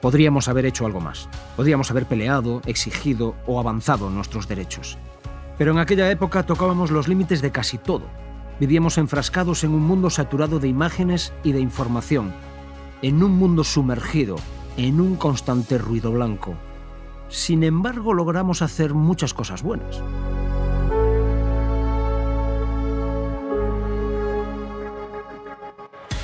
Podríamos 0.02 0.48
haber 0.48 0.66
hecho 0.66 0.88
algo 0.88 1.00
más. 1.00 1.30
Podríamos 1.56 1.92
haber 1.92 2.08
peleado, 2.08 2.64
exigido 2.66 3.36
o 3.46 3.60
avanzado 3.60 4.10
nuestros 4.10 4.48
derechos. 4.48 4.98
Pero 5.60 5.72
en 5.74 5.78
aquella 5.78 6.10
época 6.10 6.44
tocábamos 6.44 6.90
los 6.90 7.08
límites 7.08 7.44
de 7.44 7.52
casi 7.52 7.78
todo. 7.78 8.06
Vivíamos 8.60 8.98
enfrascados 8.98 9.64
en 9.64 9.76
un 9.76 9.84
mundo 9.84 10.10
saturado 10.10 10.60
de 10.60 10.70
imágenes 10.70 11.34
y 11.44 11.52
de 11.52 11.60
información, 11.60 12.34
en 13.04 13.22
un 13.22 13.34
mundo 13.34 13.64
sumergido, 13.64 14.38
en 14.76 15.00
un 15.00 15.18
constante 15.18 15.78
ruido 15.78 16.12
blanco. 16.14 16.56
Sin 17.30 17.64
embargo, 17.64 18.16
logramos 18.16 18.64
hacer 18.64 18.96
muchas 18.96 19.36
cosas 19.36 19.62
buenas. 19.62 20.02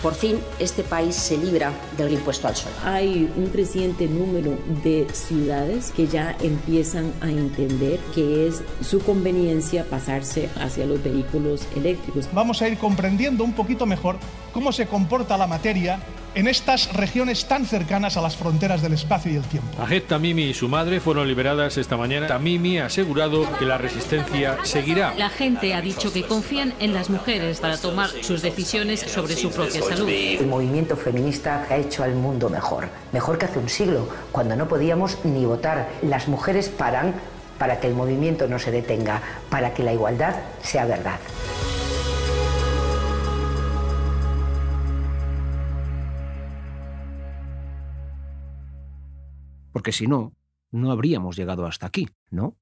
Por 0.02 0.16
fin, 0.16 0.40
este 0.58 0.82
país 0.82 1.14
se 1.14 1.38
libra 1.38 1.72
del 1.96 2.14
impuesto 2.14 2.48
al 2.48 2.56
sol. 2.56 2.72
Hay 2.84 3.32
un 3.36 3.50
creciente 3.50 4.08
número 4.08 4.58
de 4.84 5.08
ciudades 5.14 5.92
que 5.92 6.08
ya 6.08 6.36
empiezan 6.42 7.14
a 7.22 7.30
entender 7.30 8.00
que 8.16 8.48
es 8.48 8.64
su 8.82 9.00
conveniencia 9.02 9.86
pasarse 9.86 10.50
hacia 10.60 10.88
los 10.88 11.04
vehículos 11.04 11.68
eléctricos. 11.76 12.28
Vamos 12.34 12.64
a 12.64 12.68
ir 12.68 12.80
comprendiendo 12.80 13.44
un 13.44 13.54
poquito 13.54 13.86
mejor 13.86 14.18
cómo 14.54 14.72
se 14.72 14.88
comporta 14.88 15.38
la 15.38 15.46
materia 15.46 16.00
en 16.36 16.48
estas 16.48 16.94
regiones 16.94 17.46
tan 17.46 17.65
cercanas 17.65 18.17
a 18.17 18.22
las 18.22 18.36
fronteras 18.36 18.82
del 18.82 18.94
espacio 18.94 19.32
y 19.32 19.36
el 19.36 19.44
tiempo. 19.44 19.82
Ajet 19.82 20.08
Tamimi 20.08 20.44
y 20.44 20.54
su 20.54 20.70
madre 20.70 21.00
fueron 21.00 21.28
liberadas 21.28 21.78
esta 21.78 21.98
mañana. 21.98 22.28
Tamimi 22.28 22.80
ha 22.80 22.86
asegurado 22.86 23.48
que 23.58 23.65
la 23.65 23.78
resistencia 23.78 24.58
seguirá. 24.63 25.13
La 25.17 25.30
gente 25.30 25.74
ha 25.74 25.82
dicho 25.82 26.12
que 26.13 26.24
confían 26.24 26.74
en 26.80 26.94
las 26.94 27.10
mujeres 27.10 27.60
para 27.60 27.78
tomar 27.78 28.10
sus 28.22 28.41
decisiones 28.41 29.02
sobre 29.02 29.36
su 29.36 29.52
propia 29.52 29.82
salud. 29.82 30.10
El 30.10 30.48
movimiento 30.48 30.96
feminista 30.96 31.65
ha 31.70 31.78
hecho 31.78 32.04
al 32.04 32.15
mundo 32.15 32.50
mejor, 32.50 32.89
mejor 33.12 33.38
que 33.38 33.46
hace 33.46 33.60
un 33.60 33.70
siglo, 33.70 34.08
cuando 34.32 34.56
no 34.56 34.67
podíamos 34.67 35.17
ni 35.26 35.46
votar. 35.46 35.89
Las 36.02 36.28
mujeres 36.28 36.70
paran 36.70 37.13
para 37.58 37.80
que 37.80 37.88
el 37.88 37.94
movimiento 37.94 38.48
no 38.48 38.58
se 38.58 38.72
detenga, 38.72 39.22
para 39.50 39.74
que 39.74 39.84
la 39.84 39.94
igualdad 39.94 40.36
sea 40.63 40.86
verdad. 40.86 41.20
Porque 49.82 49.94
si 49.94 50.06
no, 50.06 50.36
no 50.70 50.91
habríamos 50.91 51.36
llegado 51.36 51.65
hasta 51.65 51.88
aquí, 51.88 52.08
¿no? 52.30 52.56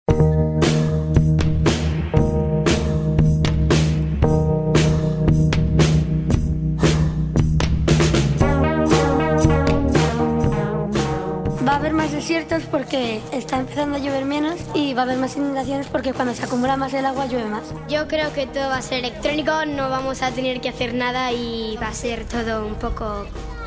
Va 11.68 11.74
a 11.74 11.76
haber 11.76 11.92
más 11.94 12.14
desiertos 12.14 12.64
porque 12.72 13.20
está 13.34 13.60
empezando 13.60 13.98
a 13.98 14.00
llover 14.00 14.24
menos 14.24 14.56
y 14.74 14.94
va 14.94 15.02
a 15.02 15.04
haber 15.04 15.18
más 15.18 15.36
inundaciones 15.36 15.88
porque 15.88 16.14
cuando 16.14 16.34
se 16.34 16.46
acumula 16.46 16.78
más 16.78 16.94
el 16.94 17.06
agua 17.06 17.26
llueve 17.26 17.50
más. 17.50 17.74
Yo 17.90 18.08
creo 18.08 18.32
que 18.32 18.48
todo 18.48 18.70
va 18.70 18.78
a 18.78 18.82
ser 18.82 19.00
electrónico, 19.00 19.66
no 19.66 19.90
vamos 19.90 20.22
a 20.22 20.32
tener 20.32 20.62
que 20.62 20.70
hacer 20.70 20.94
nada 20.94 21.34
y 21.34 21.76
va 21.82 21.90
a 21.90 21.94
ser 21.94 22.24
todo 22.24 22.66
un 22.66 22.76
poco 22.76 23.26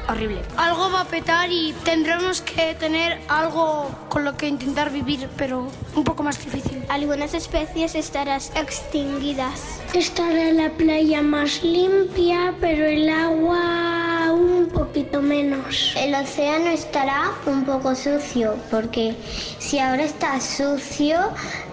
horrible. 0.08 0.42
Algo 0.56 0.90
va 0.90 1.02
a 1.02 1.04
petar 1.04 1.50
y 1.50 1.74
tendremos 1.84 2.40
que 2.40 2.74
tener 2.74 3.20
algo 3.28 3.90
con 4.08 4.24
lo 4.24 4.36
que 4.36 4.48
intentar 4.48 4.90
vivir, 4.90 5.28
pero 5.36 5.68
un 5.94 6.04
poco 6.04 6.22
más 6.22 6.38
difícil. 6.42 6.84
Algunas 6.88 7.34
especies 7.34 7.94
estarán 7.94 8.40
extinguidas. 8.56 9.80
Estará 9.94 10.52
la 10.52 10.70
playa 10.70 11.22
más 11.22 11.62
limpia, 11.62 12.54
pero 12.60 12.84
el 12.84 13.08
agua 13.08 14.32
un 14.32 14.68
poquito 14.68 15.20
menos. 15.20 15.94
El 15.96 16.14
océano 16.14 16.70
estará 16.70 17.32
un 17.46 17.64
poco 17.64 17.94
sucio, 17.94 18.56
porque 18.70 19.14
si 19.58 19.78
ahora 19.78 20.04
está 20.04 20.40
sucio, 20.40 21.18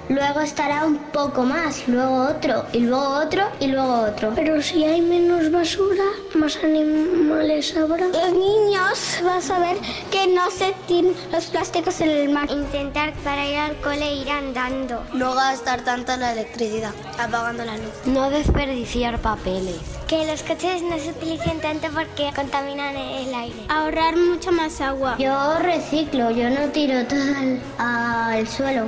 luego 0.10 0.42
estará 0.42 0.86
un 0.86 0.98
poco 0.98 1.44
más, 1.44 1.88
luego 1.88 2.24
otro, 2.24 2.66
y 2.74 2.80
luego 2.80 3.10
otro, 3.10 3.44
y 3.60 3.68
luego 3.68 4.02
otro. 4.02 4.34
Pero 4.36 4.62
si 4.62 4.84
hay 4.84 5.02
menos 5.02 5.52
basura, 5.52 6.06
más 6.40 6.58
animales 6.64 7.76
habrá. 7.76 8.08
Los 8.08 8.32
niños 8.32 9.20
van 9.24 9.38
a 9.38 9.42
saber 9.42 9.78
que 10.12 10.28
no 10.28 10.50
se 10.50 10.74
tiran 10.88 11.14
los 11.32 11.46
plásticos 11.48 12.00
en 12.02 12.10
el 12.10 12.30
mar. 12.30 12.50
Intentar 12.50 13.14
para 13.24 13.46
ir 13.48 13.58
al 13.58 13.76
cole 13.82 14.16
ir 14.16 14.30
andando. 14.30 15.04
No 15.14 15.36
gastar 15.36 15.82
tanta 15.82 16.18
la 16.18 16.34
electricidad, 16.34 16.94
apagando 17.18 17.66
la 17.66 17.78
luz. 17.78 17.94
No 18.06 18.30
desperdiciar 18.30 19.20
papeles. 19.20 19.78
Que 20.08 20.26
los 20.26 20.42
coches 20.42 20.82
no 20.82 20.98
se 20.98 21.12
utilicen 21.12 21.60
tanto 21.60 21.88
porque 21.94 22.32
contaminan 22.36 22.96
el 22.96 23.34
aire. 23.34 23.60
Ahorrar 23.68 24.18
mucho 24.18 24.52
más 24.52 24.82
agua. 24.82 25.16
Yo 25.20 25.60
reciclo, 25.60 26.32
yo 26.32 26.50
no 26.50 26.70
tiro 26.70 27.06
todo 27.06 27.20
al 27.78 28.48
suelo. 28.48 28.86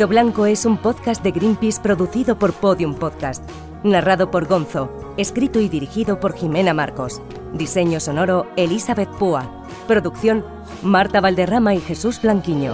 Ruido 0.00 0.08
Blanco 0.08 0.46
es 0.46 0.64
un 0.64 0.78
podcast 0.78 1.22
de 1.22 1.30
Greenpeace 1.30 1.78
producido 1.78 2.38
por 2.38 2.54
Podium 2.54 2.94
Podcast. 2.94 3.44
Narrado 3.84 4.30
por 4.30 4.46
Gonzo. 4.46 4.90
Escrito 5.18 5.60
y 5.60 5.68
dirigido 5.68 6.18
por 6.20 6.32
Jimena 6.32 6.72
Marcos. 6.72 7.20
Diseño 7.52 8.00
sonoro 8.00 8.46
Elizabeth 8.56 9.10
Púa. 9.18 9.66
Producción 9.86 10.42
Marta 10.82 11.20
Valderrama 11.20 11.74
y 11.74 11.80
Jesús 11.80 12.22
Blanquiño. 12.22 12.72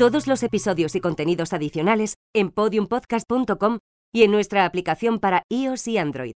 Todos 0.00 0.26
los 0.26 0.42
episodios 0.42 0.94
y 0.94 1.00
contenidos 1.02 1.52
adicionales 1.52 2.14
en 2.34 2.48
podiumpodcast.com 2.48 3.80
y 4.14 4.22
en 4.22 4.30
nuestra 4.30 4.64
aplicación 4.64 5.18
para 5.18 5.42
iOS 5.50 5.88
y 5.88 5.98
Android. 5.98 6.32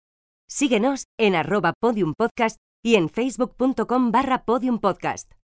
Síguenos 0.50 1.06
en 1.18 1.34
arroba 1.34 1.72
podiumpodcast 1.80 2.58
y 2.84 2.96
en 2.96 3.08
facebook.com 3.08 4.12
barra 4.12 4.44
podiumpodcast. 4.44 5.36